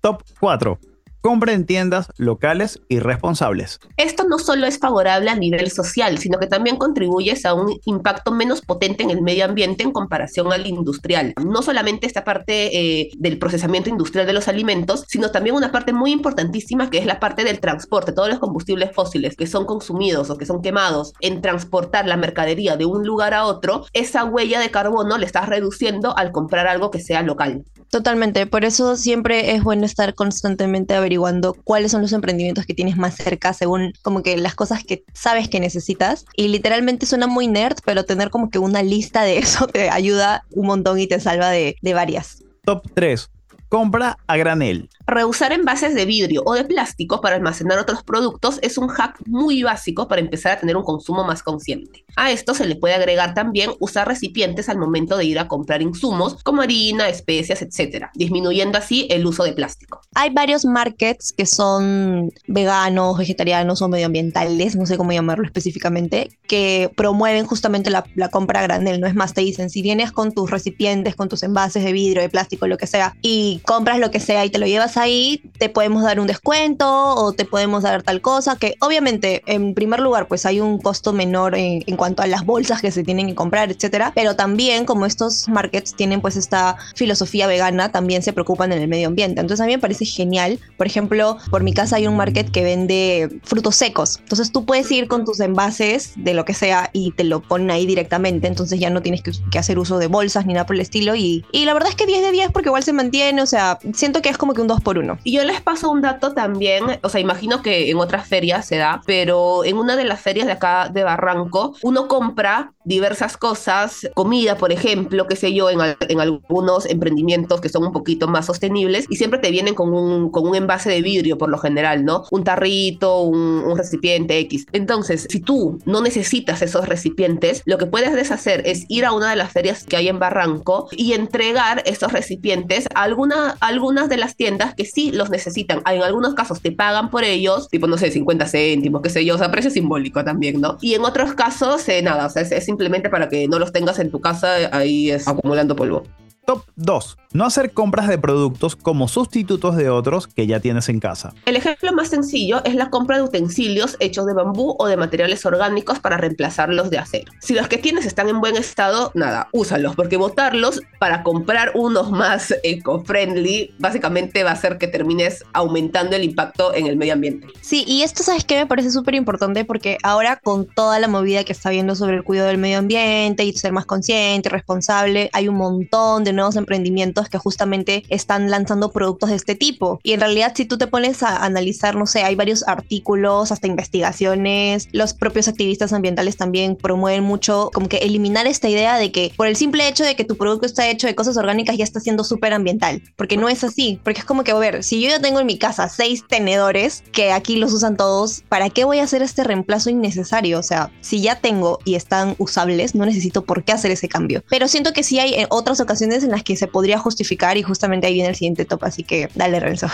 Top 0.00 0.22
4. 0.40 0.78
Compra 1.22 1.52
en 1.52 1.66
tiendas 1.66 2.08
locales 2.16 2.80
y 2.88 2.98
responsables. 2.98 3.78
Esto 3.96 4.24
no 4.28 4.40
solo 4.40 4.66
es 4.66 4.80
favorable 4.80 5.30
a 5.30 5.36
nivel 5.36 5.70
social, 5.70 6.18
sino 6.18 6.40
que 6.40 6.48
también 6.48 6.78
contribuyes 6.78 7.46
a 7.46 7.54
un 7.54 7.78
impacto 7.84 8.32
menos 8.32 8.60
potente 8.60 9.04
en 9.04 9.10
el 9.10 9.22
medio 9.22 9.44
ambiente 9.44 9.84
en 9.84 9.92
comparación 9.92 10.52
al 10.52 10.66
industrial. 10.66 11.32
No 11.40 11.62
solamente 11.62 12.08
esta 12.08 12.24
parte 12.24 12.76
eh, 12.76 13.10
del 13.18 13.38
procesamiento 13.38 13.88
industrial 13.88 14.26
de 14.26 14.32
los 14.32 14.48
alimentos, 14.48 15.04
sino 15.06 15.30
también 15.30 15.54
una 15.54 15.70
parte 15.70 15.92
muy 15.92 16.10
importantísima 16.10 16.90
que 16.90 16.98
es 16.98 17.06
la 17.06 17.20
parte 17.20 17.44
del 17.44 17.60
transporte, 17.60 18.10
todos 18.10 18.28
los 18.28 18.40
combustibles 18.40 18.90
fósiles 18.92 19.36
que 19.36 19.46
son 19.46 19.64
consumidos 19.64 20.28
o 20.28 20.36
que 20.36 20.44
son 20.44 20.60
quemados 20.60 21.12
en 21.20 21.40
transportar 21.40 22.04
la 22.04 22.16
mercadería 22.16 22.76
de 22.76 22.84
un 22.84 23.06
lugar 23.06 23.32
a 23.32 23.46
otro, 23.46 23.86
esa 23.92 24.24
huella 24.24 24.58
de 24.58 24.72
carbono 24.72 25.18
le 25.18 25.26
estás 25.26 25.48
reduciendo 25.48 26.18
al 26.18 26.32
comprar 26.32 26.66
algo 26.66 26.90
que 26.90 26.98
sea 26.98 27.22
local. 27.22 27.62
Totalmente, 27.92 28.46
por 28.46 28.64
eso 28.64 28.96
siempre 28.96 29.54
es 29.54 29.62
bueno 29.62 29.84
estar 29.84 30.14
constantemente 30.14 30.94
averiguando 30.94 31.52
cuáles 31.62 31.92
son 31.92 32.00
los 32.00 32.14
emprendimientos 32.14 32.64
que 32.64 32.72
tienes 32.72 32.96
más 32.96 33.16
cerca 33.16 33.52
según 33.52 33.92
como 34.00 34.22
que 34.22 34.38
las 34.38 34.54
cosas 34.54 34.82
que 34.82 35.04
sabes 35.12 35.50
que 35.50 35.60
necesitas. 35.60 36.24
Y 36.34 36.48
literalmente 36.48 37.04
suena 37.04 37.26
muy 37.26 37.48
nerd, 37.48 37.76
pero 37.84 38.06
tener 38.06 38.30
como 38.30 38.48
que 38.48 38.58
una 38.58 38.82
lista 38.82 39.24
de 39.24 39.36
eso 39.38 39.66
te 39.66 39.90
ayuda 39.90 40.46
un 40.52 40.68
montón 40.68 40.98
y 41.00 41.06
te 41.06 41.20
salva 41.20 41.50
de, 41.50 41.76
de 41.82 41.92
varias. 41.92 42.42
Top 42.64 42.82
3. 42.94 43.28
Compra 43.72 44.18
a 44.26 44.36
granel. 44.36 44.90
Reusar 45.06 45.50
envases 45.50 45.94
de 45.94 46.04
vidrio 46.04 46.42
o 46.44 46.52
de 46.52 46.64
plástico 46.64 47.22
para 47.22 47.36
almacenar 47.36 47.78
otros 47.78 48.02
productos 48.02 48.58
es 48.60 48.76
un 48.76 48.88
hack 48.88 49.18
muy 49.24 49.62
básico 49.62 50.08
para 50.08 50.20
empezar 50.20 50.52
a 50.52 50.60
tener 50.60 50.76
un 50.76 50.84
consumo 50.84 51.24
más 51.24 51.42
consciente. 51.42 52.04
A 52.14 52.30
esto 52.30 52.52
se 52.52 52.66
le 52.66 52.76
puede 52.76 52.92
agregar 52.92 53.32
también 53.32 53.70
usar 53.80 54.06
recipientes 54.06 54.68
al 54.68 54.76
momento 54.76 55.16
de 55.16 55.24
ir 55.24 55.38
a 55.38 55.48
comprar 55.48 55.80
insumos 55.80 56.42
como 56.44 56.60
harina, 56.60 57.08
especias, 57.08 57.62
etc., 57.62 58.08
disminuyendo 58.14 58.76
así 58.76 59.06
el 59.10 59.24
uso 59.24 59.42
de 59.42 59.54
plástico. 59.54 60.02
Hay 60.14 60.28
varios 60.28 60.66
markets 60.66 61.32
que 61.32 61.46
son 61.46 62.30
veganos, 62.46 63.16
vegetarianos 63.16 63.80
o 63.80 63.88
medioambientales, 63.88 64.76
no 64.76 64.84
sé 64.84 64.98
cómo 64.98 65.12
llamarlo 65.12 65.46
específicamente, 65.46 66.38
que 66.46 66.90
promueven 66.94 67.46
justamente 67.46 67.88
la, 67.88 68.04
la 68.16 68.28
compra 68.28 68.60
a 68.60 68.64
granel. 68.64 69.00
No 69.00 69.06
es 69.06 69.14
más, 69.14 69.32
te 69.32 69.40
dicen, 69.40 69.70
si 69.70 69.80
vienes 69.80 70.12
con 70.12 70.32
tus 70.32 70.50
recipientes, 70.50 71.16
con 71.16 71.30
tus 71.30 71.42
envases 71.42 71.82
de 71.82 71.92
vidrio, 71.92 72.20
de 72.20 72.28
plástico, 72.28 72.66
lo 72.66 72.76
que 72.76 72.86
sea, 72.86 73.16
y 73.22 73.61
compras 73.62 73.98
lo 73.98 74.10
que 74.10 74.20
sea 74.20 74.44
y 74.44 74.50
te 74.50 74.58
lo 74.58 74.66
llevas 74.66 74.96
ahí, 74.96 75.42
te 75.58 75.68
podemos 75.68 76.02
dar 76.02 76.20
un 76.20 76.26
descuento 76.26 77.14
o 77.14 77.32
te 77.32 77.44
podemos 77.44 77.82
dar 77.82 78.02
tal 78.02 78.20
cosa, 78.20 78.56
que 78.56 78.76
obviamente 78.80 79.42
en 79.46 79.74
primer 79.74 80.00
lugar 80.00 80.28
pues 80.28 80.46
hay 80.46 80.60
un 80.60 80.78
costo 80.78 81.12
menor 81.12 81.54
en, 81.56 81.82
cuanto 81.96 82.22
a 82.22 82.26
las 82.26 82.44
bolsas 82.44 82.80
que 82.80 82.90
se 82.90 83.04
tienen 83.04 83.28
que 83.28 83.34
comprar, 83.34 83.70
etcétera, 83.70 84.12
pero 84.14 84.36
también 84.36 84.84
como 84.84 85.06
estos 85.06 85.48
markets 85.48 85.94
tienen 85.94 86.20
pues 86.20 86.36
esta 86.36 86.76
filosofía 86.94 87.46
vegana, 87.46 87.90
también 87.90 88.22
se 88.22 88.32
preocupan 88.32 88.72
en 88.72 88.82
el 88.82 88.88
medio 88.88 89.08
ambiente. 89.08 89.40
Entonces 89.40 89.62
a 89.62 89.66
mí 89.66 89.72
me 89.72 89.78
parece 89.78 90.04
genial. 90.04 90.58
Por 90.76 90.86
ejemplo, 90.86 91.38
por 91.50 91.62
mi 91.62 91.72
casa 91.72 91.96
hay 91.96 92.06
un 92.06 92.16
market 92.16 92.50
que 92.50 92.62
vende 92.62 93.40
frutos 93.44 93.76
secos. 93.76 94.18
Entonces 94.20 94.52
tú 94.52 94.64
puedes 94.64 94.90
ir 94.90 95.08
con 95.08 95.24
tus 95.24 95.40
envases 95.40 96.12
de 96.16 96.34
lo 96.34 96.44
que 96.44 96.54
sea 96.54 96.90
y 96.92 97.12
te 97.12 97.24
lo 97.24 97.40
ponen 97.40 97.70
ahí 97.70 97.86
directamente. 97.86 98.46
Entonces 98.48 98.80
ya 98.80 98.90
no 98.90 99.02
tienes 99.02 99.22
que, 99.22 99.32
que 99.50 99.58
hacer 99.58 99.78
uso 99.78 99.98
de 99.98 100.06
bolsas 100.06 100.46
ni 100.46 100.54
nada 100.54 100.66
por 100.66 100.76
el 100.76 100.82
estilo. 100.82 101.14
Y, 101.14 101.44
y 101.52 101.64
la 101.64 101.74
verdad 101.74 101.90
es 101.90 101.96
que 101.96 102.06
10 102.06 102.22
de 102.22 102.32
10 102.32 102.50
porque 102.52 102.68
igual 102.68 102.82
se 102.82 102.92
mantiene. 102.92 103.42
Sea, 103.52 103.78
siento 103.92 104.22
que 104.22 104.30
es 104.30 104.38
como 104.38 104.54
que 104.54 104.62
un 104.62 104.66
2 104.66 104.80
por 104.80 104.96
1 104.96 105.18
Y 105.24 105.32
yo 105.32 105.44
les 105.44 105.60
paso 105.60 105.90
un 105.90 106.00
dato 106.00 106.32
también, 106.32 106.84
o 107.02 107.10
sea, 107.10 107.20
imagino 107.20 107.60
que 107.60 107.90
en 107.90 107.98
otras 107.98 108.26
ferias 108.26 108.64
se 108.64 108.78
da, 108.78 109.02
pero 109.04 109.62
en 109.66 109.76
una 109.76 109.94
de 109.94 110.04
las 110.04 110.22
ferias 110.22 110.46
de 110.46 110.52
acá 110.52 110.88
de 110.88 111.04
Barranco, 111.04 111.74
uno 111.82 112.08
compra 112.08 112.72
diversas 112.84 113.36
cosas, 113.36 114.08
comida, 114.14 114.56
por 114.56 114.72
ejemplo, 114.72 115.26
qué 115.26 115.36
sé 115.36 115.52
yo, 115.52 115.68
en, 115.68 115.80
en 116.08 116.20
algunos 116.20 116.86
emprendimientos 116.86 117.60
que 117.60 117.68
son 117.68 117.84
un 117.84 117.92
poquito 117.92 118.26
más 118.26 118.46
sostenibles 118.46 119.04
y 119.10 119.16
siempre 119.16 119.38
te 119.38 119.50
vienen 119.50 119.74
con 119.74 119.92
un, 119.92 120.30
con 120.30 120.48
un 120.48 120.54
envase 120.54 120.88
de 120.88 121.02
vidrio 121.02 121.36
por 121.36 121.50
lo 121.50 121.58
general, 121.58 122.06
¿no? 122.06 122.24
Un 122.30 122.44
tarrito, 122.44 123.20
un, 123.20 123.38
un 123.38 123.76
recipiente 123.76 124.38
X. 124.38 124.64
Entonces, 124.72 125.26
si 125.28 125.40
tú 125.40 125.78
no 125.84 126.00
necesitas 126.00 126.62
esos 126.62 126.88
recipientes, 126.88 127.62
lo 127.66 127.76
que 127.76 127.84
puedes 127.84 128.30
hacer 128.30 128.62
es 128.66 128.86
ir 128.88 129.04
a 129.04 129.12
una 129.12 129.28
de 129.28 129.36
las 129.36 129.52
ferias 129.52 129.84
que 129.84 129.96
hay 129.98 130.08
en 130.08 130.18
Barranco 130.18 130.88
y 130.92 131.12
entregar 131.12 131.82
esos 131.84 132.12
recipientes 132.12 132.86
a 132.94 133.02
alguna, 133.32 133.56
algunas 133.60 134.08
de 134.08 134.16
las 134.16 134.36
tiendas 134.36 134.74
que 134.74 134.84
sí 134.84 135.10
los 135.12 135.30
necesitan. 135.30 135.82
En 135.90 136.02
algunos 136.02 136.34
casos 136.34 136.60
te 136.60 136.72
pagan 136.72 137.10
por 137.10 137.24
ellos, 137.24 137.68
tipo, 137.68 137.86
no 137.86 137.98
sé, 137.98 138.10
50 138.10 138.46
céntimos, 138.46 139.02
qué 139.02 139.10
sé 139.10 139.24
yo, 139.24 139.34
o 139.34 139.38
sea, 139.38 139.50
precio 139.50 139.70
simbólico 139.70 140.24
también, 140.24 140.60
¿no? 140.60 140.78
Y 140.80 140.94
en 140.94 141.04
otros 141.04 141.34
casos, 141.34 141.88
eh, 141.88 142.02
nada, 142.02 142.26
o 142.26 142.30
sea, 142.30 142.42
es, 142.42 142.52
es 142.52 142.64
simplemente 142.64 143.10
para 143.10 143.28
que 143.28 143.48
no 143.48 143.58
los 143.58 143.72
tengas 143.72 143.98
en 143.98 144.10
tu 144.10 144.20
casa 144.20 144.54
ahí 144.72 145.10
es, 145.10 145.26
acumulando 145.26 145.76
polvo. 145.76 146.04
Top 146.44 146.64
2. 146.74 147.18
No 147.34 147.44
hacer 147.46 147.72
compras 147.72 148.08
de 148.08 148.18
productos 148.18 148.74
como 148.74 149.06
sustitutos 149.06 149.76
de 149.76 149.88
otros 149.88 150.26
que 150.26 150.46
ya 150.46 150.60
tienes 150.60 150.88
en 150.88 150.98
casa. 150.98 151.32
El 151.46 151.56
ejemplo 151.56 151.92
más 151.92 152.08
sencillo 152.08 152.62
es 152.64 152.74
la 152.74 152.90
compra 152.90 153.16
de 153.16 153.22
utensilios 153.22 153.96
hechos 154.00 154.26
de 154.26 154.34
bambú 154.34 154.74
o 154.78 154.86
de 154.86 154.96
materiales 154.96 155.46
orgánicos 155.46 156.00
para 156.00 156.16
reemplazarlos 156.18 156.90
de 156.90 156.98
acero. 156.98 157.32
Si 157.40 157.54
los 157.54 157.68
que 157.68 157.78
tienes 157.78 158.06
están 158.06 158.28
en 158.28 158.40
buen 158.40 158.56
estado, 158.56 159.12
nada, 159.14 159.48
úsalos, 159.52 159.94
porque 159.94 160.16
botarlos 160.16 160.82
para 160.98 161.22
comprar 161.22 161.70
unos 161.74 162.10
más 162.10 162.52
eco-friendly 162.64 163.74
básicamente 163.78 164.42
va 164.42 164.50
a 164.50 164.54
hacer 164.54 164.76
que 164.76 164.88
termines 164.88 165.44
aumentando 165.54 166.16
el 166.16 166.24
impacto 166.24 166.74
en 166.74 166.86
el 166.86 166.96
medio 166.96 167.14
ambiente. 167.14 167.46
Sí, 167.60 167.84
y 167.86 168.02
esto, 168.02 168.24
¿sabes 168.24 168.44
qué? 168.44 168.56
Me 168.56 168.66
parece 168.66 168.90
súper 168.90 169.14
importante 169.14 169.64
porque 169.64 169.96
ahora 170.02 170.40
con 170.42 170.66
toda 170.66 170.98
la 170.98 171.08
movida 171.08 171.44
que 171.44 171.52
está 171.52 171.70
viendo 171.70 171.94
sobre 171.94 172.16
el 172.16 172.24
cuidado 172.24 172.48
del 172.48 172.58
medio 172.58 172.78
ambiente 172.78 173.44
y 173.44 173.52
ser 173.52 173.72
más 173.72 173.86
consciente, 173.86 174.48
responsable, 174.48 175.30
hay 175.32 175.48
un 175.48 175.54
montón 175.54 176.24
de 176.24 176.31
nuevos 176.32 176.56
emprendimientos 176.56 177.28
que 177.28 177.38
justamente 177.38 178.04
están 178.08 178.50
lanzando 178.50 178.90
productos 178.90 179.30
de 179.30 179.36
este 179.36 179.54
tipo. 179.54 180.00
Y 180.02 180.12
en 180.12 180.20
realidad, 180.20 180.52
si 180.54 180.64
tú 180.64 180.78
te 180.78 180.86
pones 180.86 181.22
a 181.22 181.44
analizar, 181.44 181.96
no 181.96 182.06
sé, 182.06 182.22
hay 182.22 182.34
varios 182.34 182.66
artículos, 182.66 183.52
hasta 183.52 183.66
investigaciones, 183.66 184.88
los 184.92 185.14
propios 185.14 185.48
activistas 185.48 185.92
ambientales 185.92 186.36
también 186.36 186.76
promueven 186.76 187.24
mucho 187.24 187.70
como 187.72 187.88
que 187.88 187.98
eliminar 187.98 188.46
esta 188.46 188.68
idea 188.68 188.98
de 188.98 189.12
que 189.12 189.32
por 189.36 189.46
el 189.46 189.56
simple 189.56 189.88
hecho 189.88 190.04
de 190.04 190.16
que 190.16 190.24
tu 190.24 190.36
producto 190.36 190.66
está 190.66 190.88
hecho 190.88 191.06
de 191.06 191.14
cosas 191.14 191.36
orgánicas 191.36 191.76
ya 191.76 191.84
está 191.84 192.00
siendo 192.00 192.24
súper 192.24 192.52
ambiental, 192.52 193.02
porque 193.16 193.36
no 193.36 193.48
es 193.48 193.64
así, 193.64 194.00
porque 194.02 194.20
es 194.20 194.24
como 194.24 194.44
que, 194.44 194.52
a 194.52 194.54
ver, 194.56 194.82
si 194.84 195.00
yo 195.00 195.08
ya 195.08 195.20
tengo 195.20 195.40
en 195.40 195.46
mi 195.46 195.58
casa 195.58 195.88
seis 195.88 196.24
tenedores 196.28 197.02
que 197.12 197.32
aquí 197.32 197.56
los 197.56 197.72
usan 197.72 197.96
todos, 197.96 198.42
¿para 198.48 198.70
qué 198.70 198.84
voy 198.84 198.98
a 198.98 199.04
hacer 199.04 199.22
este 199.22 199.44
reemplazo 199.44 199.90
innecesario? 199.90 200.58
O 200.58 200.62
sea, 200.62 200.90
si 201.00 201.20
ya 201.20 201.40
tengo 201.40 201.78
y 201.84 201.94
están 201.94 202.34
usables, 202.38 202.94
no 202.94 203.06
necesito 203.06 203.44
por 203.44 203.64
qué 203.64 203.72
hacer 203.72 203.90
ese 203.90 204.08
cambio. 204.08 204.42
Pero 204.48 204.68
siento 204.68 204.92
que 204.92 205.02
sí 205.02 205.18
hay 205.18 205.34
eh, 205.34 205.46
otras 205.50 205.80
ocasiones 205.80 206.21
en 206.22 206.30
las 206.30 206.42
que 206.42 206.56
se 206.56 206.66
podría 206.66 206.98
justificar 206.98 207.56
y 207.56 207.62
justamente 207.62 208.06
ahí 208.06 208.14
viene 208.14 208.30
el 208.30 208.36
siguiente 208.36 208.64
top, 208.64 208.84
así 208.84 209.02
que 209.02 209.28
dale 209.34 209.60
Renzo. 209.60 209.88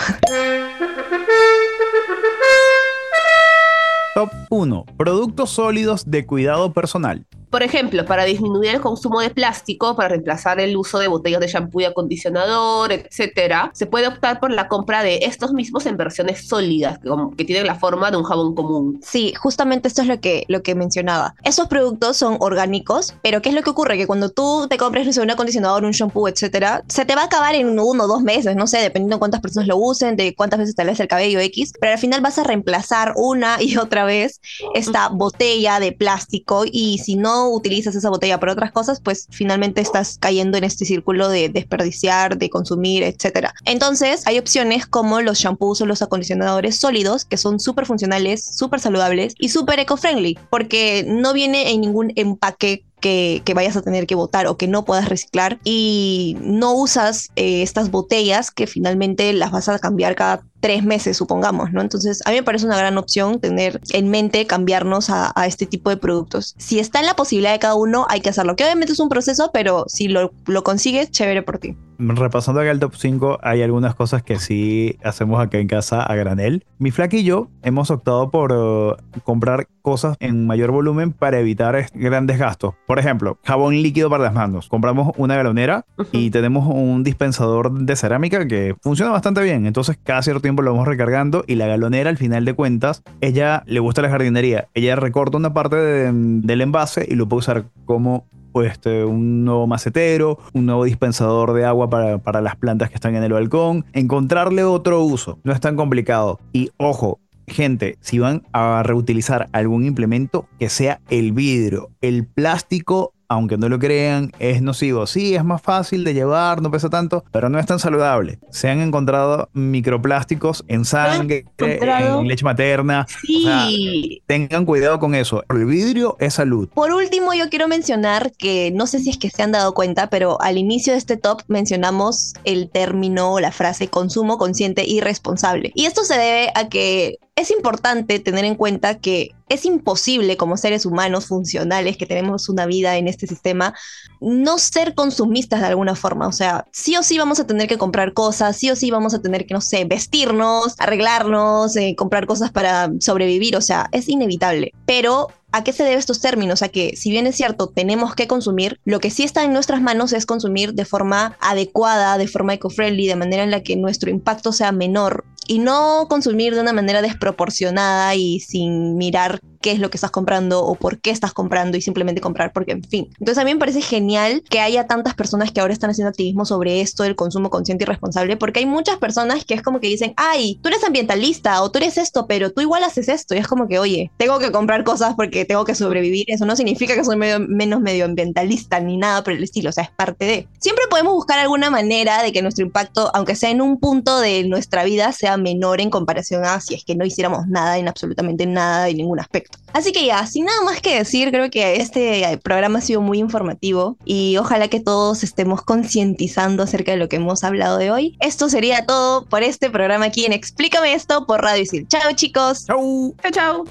Top 4.15 4.31
1. 4.49 4.85
Productos 4.97 5.51
sólidos 5.51 6.09
de 6.09 6.25
cuidado 6.25 6.73
personal. 6.73 7.25
Por 7.49 7.63
ejemplo, 7.63 8.05
para 8.05 8.25
disminuir 8.25 8.75
el 8.75 8.81
consumo 8.81 9.21
de 9.21 9.31
plástico, 9.31 9.95
para 9.95 10.09
reemplazar 10.09 10.59
el 10.59 10.77
uso 10.77 10.99
de 10.99 11.07
botellas 11.07 11.39
de 11.41 11.47
shampoo 11.47 11.81
y 11.81 11.85
acondicionador, 11.85 12.91
etcétera, 12.91 13.71
se 13.73 13.87
puede 13.87 14.07
optar 14.07 14.39
por 14.39 14.51
la 14.51 14.67
compra 14.67 15.01
de 15.01 15.21
estos 15.23 15.51
mismos 15.53 15.87
en 15.87 15.97
versiones 15.97 16.47
sólidas, 16.47 16.99
que, 16.99 17.09
como- 17.09 17.35
que 17.35 17.45
tienen 17.45 17.65
la 17.65 17.73
forma 17.73 18.11
de 18.11 18.17
un 18.17 18.23
jabón 18.23 18.53
común. 18.53 18.99
Sí, 19.03 19.33
justamente 19.35 19.87
esto 19.87 20.03
es 20.03 20.07
lo 20.07 20.19
que, 20.19 20.43
lo 20.47 20.61
que 20.61 20.75
mencionaba. 20.75 21.33
Esos 21.43 21.67
productos 21.67 22.17
son 22.17 22.37
orgánicos, 22.39 23.15
pero 23.23 23.41
¿qué 23.41 23.49
es 23.49 23.55
lo 23.55 23.63
que 23.63 23.71
ocurre? 23.71 23.97
Que 23.97 24.05
cuando 24.05 24.29
tú 24.29 24.67
te 24.69 24.77
compres 24.77 25.07
no 25.07 25.13
sé, 25.13 25.21
un 25.21 25.31
acondicionador, 25.31 25.83
un 25.85 25.91
shampoo, 25.91 26.27
etcétera, 26.27 26.83
se 26.87 27.03
te 27.05 27.15
va 27.15 27.23
a 27.23 27.25
acabar 27.25 27.55
en 27.55 27.79
uno 27.79 28.03
o 28.03 28.07
dos 28.07 28.21
meses, 28.21 28.55
no 28.55 28.67
sé, 28.67 28.77
dependiendo 28.77 29.15
de 29.15 29.19
cuántas 29.19 29.41
personas 29.41 29.67
lo 29.67 29.77
usen, 29.77 30.15
de 30.17 30.35
cuántas 30.35 30.59
veces 30.59 30.75
te 30.75 30.83
laves 30.83 30.99
el 30.99 31.07
cabello 31.07 31.39
X, 31.39 31.73
pero 31.81 31.93
al 31.93 31.99
final 31.99 32.21
vas 32.21 32.37
a 32.37 32.43
reemplazar 32.43 33.13
una 33.15 33.57
y 33.59 33.77
otra 33.77 34.03
vez 34.05 34.38
esta 34.73 35.09
botella 35.09 35.79
de 35.79 35.91
plástico 35.91 36.63
y 36.69 36.99
si 36.99 37.15
no 37.15 37.49
utilizas 37.49 37.95
esa 37.95 38.09
botella 38.09 38.39
para 38.39 38.53
otras 38.53 38.71
cosas, 38.71 39.01
pues 39.01 39.27
finalmente 39.29 39.81
estás 39.81 40.17
cayendo 40.19 40.57
en 40.57 40.63
este 40.63 40.85
círculo 40.85 41.29
de 41.29 41.49
desperdiciar, 41.49 42.37
de 42.37 42.49
consumir, 42.49 43.03
etcétera. 43.03 43.53
Entonces, 43.65 44.25
hay 44.25 44.39
opciones 44.39 44.85
como 44.85 45.21
los 45.21 45.39
shampoos 45.39 45.81
o 45.81 45.85
los 45.85 46.01
acondicionadores 46.01 46.77
sólidos 46.77 47.25
que 47.25 47.37
son 47.37 47.59
súper 47.59 47.85
funcionales, 47.85 48.45
súper 48.55 48.79
saludables 48.79 49.33
y 49.37 49.49
súper 49.49 49.79
eco-friendly, 49.79 50.37
porque 50.49 51.05
no 51.07 51.33
viene 51.33 51.71
en 51.71 51.81
ningún 51.81 52.11
empaque 52.15 52.83
que, 52.99 53.41
que 53.45 53.53
vayas 53.53 53.77
a 53.77 53.81
tener 53.81 54.07
que 54.07 54.15
botar 54.15 54.47
o 54.47 54.57
que 54.57 54.67
no 54.67 54.85
puedas 54.85 55.09
reciclar 55.09 55.59
y 55.63 56.37
no 56.41 56.73
usas 56.73 57.29
eh, 57.35 57.61
estas 57.61 57.91
botellas 57.91 58.51
que 58.51 58.67
finalmente 58.67 59.31
las 59.33 59.51
vas 59.51 59.69
a 59.69 59.79
cambiar 59.79 60.15
cada 60.15 60.43
tres 60.59 60.83
meses, 60.83 61.17
supongamos, 61.17 61.71
¿no? 61.71 61.81
Entonces, 61.81 62.21
a 62.25 62.29
mí 62.31 62.37
me 62.37 62.43
parece 62.43 62.65
una 62.65 62.77
gran 62.77 62.97
opción 62.97 63.39
tener 63.39 63.79
en 63.91 64.09
mente 64.09 64.45
cambiarnos 64.47 65.09
a, 65.09 65.31
a 65.35 65.45
este 65.47 65.65
tipo 65.65 65.89
de 65.89 65.97
productos. 65.97 66.55
Si 66.57 66.79
está 66.79 66.99
en 66.99 67.05
la 67.05 67.15
posibilidad 67.15 67.51
de 67.53 67.59
cada 67.59 67.75
uno, 67.75 68.05
hay 68.09 68.21
que 68.21 68.29
hacerlo, 68.29 68.55
que 68.55 68.63
obviamente 68.63 68.93
es 68.93 68.99
un 68.99 69.09
proceso, 69.09 69.51
pero 69.53 69.85
si 69.87 70.07
lo, 70.07 70.31
lo 70.47 70.63
consigues, 70.63 71.11
chévere 71.11 71.41
por 71.43 71.57
ti. 71.59 71.75
Repasando 72.01 72.61
acá 72.61 72.71
el 72.71 72.79
top 72.79 72.93
5, 72.95 73.39
hay 73.43 73.61
algunas 73.61 73.93
cosas 73.93 74.23
que 74.23 74.39
sí 74.39 74.97
hacemos 75.03 75.41
acá 75.41 75.57
en 75.57 75.67
casa 75.67 76.01
a 76.01 76.15
granel. 76.15 76.65
Mi 76.77 76.91
flaca 76.91 77.17
y 77.17 77.23
yo 77.25 77.49
hemos 77.61 77.91
optado 77.91 78.31
por 78.31 78.53
eh, 78.55 79.19
comprar 79.25 79.67
cosas 79.81 80.15
en 80.21 80.47
mayor 80.47 80.71
volumen 80.71 81.11
para 81.11 81.39
evitar 81.39 81.75
es- 81.75 81.91
grandes 81.93 82.37
gastos. 82.39 82.75
Por 82.87 82.99
ejemplo, 82.99 83.37
jabón 83.43 83.73
líquido 83.81 84.09
para 84.09 84.23
las 84.23 84.33
manos. 84.33 84.69
Compramos 84.69 85.11
una 85.17 85.35
galonera 85.35 85.85
y 86.13 86.29
tenemos 86.31 86.73
un 86.73 87.03
dispensador 87.03 87.71
de 87.73 87.95
cerámica 87.97 88.47
que 88.47 88.75
funciona 88.81 89.11
bastante 89.11 89.41
bien. 89.41 89.65
Entonces, 89.65 89.97
cada 90.01 90.21
cierto 90.21 90.47
lo 90.57 90.71
vamos 90.71 90.87
recargando 90.87 91.43
y 91.47 91.55
la 91.55 91.67
galonera, 91.67 92.09
al 92.09 92.17
final 92.17 92.45
de 92.45 92.53
cuentas, 92.53 93.03
ella 93.21 93.63
le 93.65 93.79
gusta 93.79 94.01
la 94.01 94.09
jardinería. 94.09 94.67
Ella 94.73 94.95
recorta 94.95 95.37
una 95.37 95.53
parte 95.53 95.75
de- 95.75 96.11
del 96.13 96.61
envase 96.61 97.05
y 97.09 97.15
lo 97.15 97.27
puede 97.27 97.39
usar 97.39 97.65
como 97.85 98.25
pues, 98.51 98.71
este, 98.71 99.05
un 99.05 99.45
nuevo 99.45 99.67
macetero, 99.67 100.39
un 100.53 100.65
nuevo 100.65 100.83
dispensador 100.83 101.53
de 101.53 101.65
agua 101.65 101.89
para, 101.89 102.17
para 102.17 102.41
las 102.41 102.55
plantas 102.55 102.89
que 102.89 102.95
están 102.95 103.15
en 103.15 103.23
el 103.23 103.31
balcón, 103.31 103.85
encontrarle 103.93 104.63
otro 104.63 105.03
uso, 105.03 105.37
no 105.43 105.53
es 105.53 105.59
tan 105.59 105.75
complicado. 105.75 106.39
Y 106.51 106.71
ojo, 106.77 107.19
gente, 107.47 107.97
si 108.01 108.17
van 108.17 108.41
a 108.51 108.81
reutilizar 108.83 109.49
algún 109.51 109.85
implemento, 109.85 110.47
que 110.57 110.69
sea 110.69 110.99
el 111.09 111.31
vidrio, 111.31 111.89
el 112.01 112.25
plástico 112.25 113.13
aunque 113.29 113.57
no 113.57 113.69
lo 113.69 113.79
crean, 113.79 114.31
es 114.39 114.61
nocivo. 114.61 115.05
Sí, 115.07 115.35
es 115.35 115.43
más 115.45 115.61
fácil 115.61 116.03
de 116.03 116.13
llevar, 116.13 116.61
no 116.61 116.71
pesa 116.71 116.89
tanto, 116.89 117.23
pero 117.31 117.47
no 117.47 117.59
es 117.59 117.65
tan 117.67 117.79
saludable. 117.79 118.39
Se 118.49 118.69
han 118.69 118.81
encontrado 118.81 119.49
microplásticos 119.53 120.65
en 120.67 120.83
sangre, 120.83 121.45
en 121.59 122.27
leche 122.27 122.43
materna. 122.43 123.05
O 123.09 123.41
sea, 123.43 123.67
Sí. 123.67 124.21
tengan 124.25 124.65
cuidado 124.65 124.99
con 124.99 125.15
eso. 125.15 125.43
El 125.49 125.65
vidrio 125.65 126.17
es 126.19 126.33
salud. 126.33 126.67
Por 126.73 126.91
último, 126.91 127.33
yo 127.33 127.49
quiero 127.49 127.67
mencionar 127.67 128.31
que 128.37 128.71
no 128.73 128.87
sé 128.87 128.99
si 128.99 129.11
es 129.11 129.17
que 129.17 129.29
se 129.29 129.43
han 129.43 129.51
dado 129.51 129.73
cuenta, 129.73 130.09
pero 130.09 130.41
al 130.41 130.57
inicio 130.57 130.93
de 130.93 130.99
este 130.99 131.17
top 131.17 131.41
mencionamos 131.47 132.33
el 132.43 132.69
término 132.69 133.33
o 133.33 133.39
la 133.39 133.51
frase 133.51 133.87
consumo 133.89 134.37
consciente 134.37 134.83
y 134.87 135.01
responsable. 135.01 135.71
Y 135.75 135.85
esto 135.85 136.03
se 136.03 136.15
debe 136.17 136.51
a 136.55 136.67
que 136.67 137.19
es 137.39 137.51
importante 137.51 138.19
tener 138.19 138.43
en 138.43 138.55
cuenta 138.55 138.99
que 138.99 139.31
es 139.47 139.65
imposible 139.65 140.35
como 140.35 140.57
seres 140.57 140.85
humanos 140.85 141.25
funcionales 141.25 141.95
que 141.97 142.05
tenemos 142.05 142.49
una 142.49 142.65
vida 142.65 142.97
en 142.97 143.07
este 143.07 143.27
sistema 143.27 143.73
no 144.19 144.57
ser 144.57 144.93
consumistas 144.93 145.61
de 145.61 145.67
alguna 145.67 145.95
forma. 145.95 146.27
O 146.27 146.31
sea, 146.33 146.65
sí 146.71 146.97
o 146.97 147.03
sí 147.03 147.17
vamos 147.17 147.39
a 147.39 147.47
tener 147.47 147.67
que 147.67 147.77
comprar 147.77 148.13
cosas, 148.13 148.57
sí 148.57 148.69
o 148.69 148.75
sí 148.75 148.91
vamos 148.91 149.13
a 149.13 149.21
tener 149.21 149.45
que, 149.45 149.53
no 149.53 149.61
sé, 149.61 149.85
vestirnos, 149.85 150.75
arreglarnos, 150.77 151.75
eh, 151.77 151.95
comprar 151.97 152.25
cosas 152.27 152.51
para 152.51 152.91
sobrevivir. 152.99 153.55
O 153.55 153.61
sea, 153.61 153.87
es 153.93 154.09
inevitable. 154.09 154.73
Pero 154.85 155.29
¿A 155.51 155.63
qué 155.63 155.73
se 155.73 155.83
debe 155.83 155.95
estos 155.95 156.21
términos? 156.21 156.61
A 156.61 156.69
que, 156.69 156.95
si 156.95 157.09
bien 157.09 157.25
es 157.25 157.35
cierto, 157.35 157.67
tenemos 157.67 158.13
que 158.13 158.27
consumir, 158.27 158.79
lo 158.85 158.99
que 158.99 159.09
sí 159.09 159.23
está 159.23 159.43
en 159.43 159.53
nuestras 159.53 159.81
manos 159.81 160.13
es 160.13 160.25
consumir 160.25 160.73
de 160.73 160.85
forma 160.85 161.37
adecuada, 161.41 162.17
de 162.17 162.27
forma 162.27 162.53
eco-friendly, 162.53 163.07
de 163.07 163.15
manera 163.15 163.43
en 163.43 163.51
la 163.51 163.63
que 163.63 163.75
nuestro 163.75 164.11
impacto 164.11 164.51
sea 164.51 164.71
menor 164.71 165.25
y 165.47 165.57
no 165.57 166.05
consumir 166.07 166.53
de 166.53 166.61
una 166.61 166.73
manera 166.73 167.01
desproporcionada 167.01 168.13
y 168.13 168.39
sin 168.39 168.97
mirar 168.97 169.39
qué 169.61 169.71
es 169.71 169.79
lo 169.79 169.89
que 169.89 169.97
estás 169.97 170.11
comprando 170.11 170.63
o 170.63 170.75
por 170.75 170.99
qué 170.99 171.11
estás 171.11 171.33
comprando 171.33 171.77
y 171.77 171.81
simplemente 171.81 172.21
comprar 172.21 172.53
porque, 172.53 172.73
en 172.73 172.83
fin. 172.83 173.09
Entonces 173.19 173.37
a 173.37 173.45
mí 173.45 173.53
me 173.53 173.59
parece 173.59 173.81
genial 173.81 174.43
que 174.49 174.59
haya 174.59 174.87
tantas 174.87 175.13
personas 175.13 175.51
que 175.51 175.61
ahora 175.61 175.73
están 175.73 175.89
haciendo 175.89 176.09
activismo 176.09 176.45
sobre 176.45 176.81
esto 176.81 177.03
del 177.03 177.15
consumo 177.15 177.49
consciente 177.49 177.83
y 177.83 177.87
responsable 177.87 178.37
porque 178.37 178.59
hay 178.59 178.65
muchas 178.65 178.97
personas 178.97 179.45
que 179.45 179.53
es 179.53 179.61
como 179.61 179.79
que 179.79 179.87
dicen, 179.87 180.13
ay, 180.17 180.59
tú 180.61 180.69
eres 180.69 180.83
ambientalista 180.83 181.61
o 181.61 181.71
tú 181.71 181.79
eres 181.79 181.97
esto, 181.97 182.27
pero 182.27 182.51
tú 182.51 182.61
igual 182.61 182.83
haces 182.83 183.09
esto 183.09 183.35
y 183.35 183.37
es 183.37 183.47
como 183.47 183.67
que, 183.67 183.79
oye, 183.79 184.11
tengo 184.17 184.39
que 184.39 184.51
comprar 184.51 184.83
cosas 184.83 185.15
porque 185.15 185.45
tengo 185.45 185.65
que 185.65 185.75
sobrevivir. 185.75 186.25
Eso 186.27 186.45
no 186.45 186.55
significa 186.55 186.95
que 186.95 187.03
soy 187.03 187.17
menos 187.17 187.81
medioambientalista 187.81 188.79
ni 188.79 188.97
nada 188.97 189.23
por 189.23 189.33
el 189.33 189.43
estilo, 189.43 189.69
o 189.69 189.73
sea, 189.73 189.83
es 189.83 189.91
parte 189.91 190.25
de. 190.25 190.47
Siempre 190.59 190.85
podemos 190.89 191.13
buscar 191.13 191.39
alguna 191.39 191.69
manera 191.69 192.23
de 192.23 192.31
que 192.31 192.41
nuestro 192.41 192.65
impacto, 192.65 193.11
aunque 193.13 193.35
sea 193.35 193.49
en 193.49 193.61
un 193.61 193.79
punto 193.79 194.19
de 194.19 194.43
nuestra 194.45 194.83
vida, 194.83 195.11
sea 195.11 195.37
menor 195.37 195.81
en 195.81 195.89
comparación 195.89 196.45
a 196.45 196.59
si 196.61 196.75
es 196.75 196.83
que 196.83 196.95
no 196.95 197.05
hiciéramos 197.05 197.47
nada 197.47 197.77
en 197.77 197.87
absolutamente 197.87 198.45
nada 198.45 198.89
en 198.89 198.97
ningún 198.97 199.19
aspecto. 199.19 199.48
Así 199.73 199.91
que 199.91 200.05
ya, 200.05 200.25
sin 200.25 200.45
nada 200.45 200.61
más 200.63 200.81
que 200.81 200.97
decir, 200.97 201.29
creo 201.31 201.49
que 201.49 201.75
este 201.75 202.39
programa 202.43 202.79
ha 202.79 202.81
sido 202.81 203.01
muy 203.01 203.19
informativo 203.19 203.97
y 204.03 204.37
ojalá 204.37 204.67
que 204.67 204.79
todos 204.79 205.23
estemos 205.23 205.61
concientizando 205.61 206.63
acerca 206.63 206.91
de 206.91 206.97
lo 206.97 207.07
que 207.07 207.17
hemos 207.17 207.43
hablado 207.43 207.77
de 207.77 207.91
hoy. 207.91 208.17
Esto 208.19 208.49
sería 208.49 208.85
todo 208.85 209.25
por 209.25 209.43
este 209.43 209.69
programa 209.69 210.05
aquí 210.05 210.25
en 210.25 210.33
Explícame 210.33 210.93
esto 210.93 211.25
por 211.25 211.41
Radio 211.41 211.63
Isil. 211.63 211.87
Chao 211.87 212.11
chicos. 212.13 212.65
Chau. 212.65 213.15
Chao, 213.21 213.31
chao. 213.31 213.65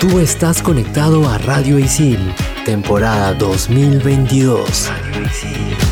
Tú 0.00 0.18
estás 0.18 0.62
conectado 0.62 1.28
a 1.28 1.38
Radio 1.38 1.78
Isil, 1.78 2.34
temporada 2.64 3.34
2022. 3.34 4.88
Radio 4.88 5.26
Isil. 5.26 5.91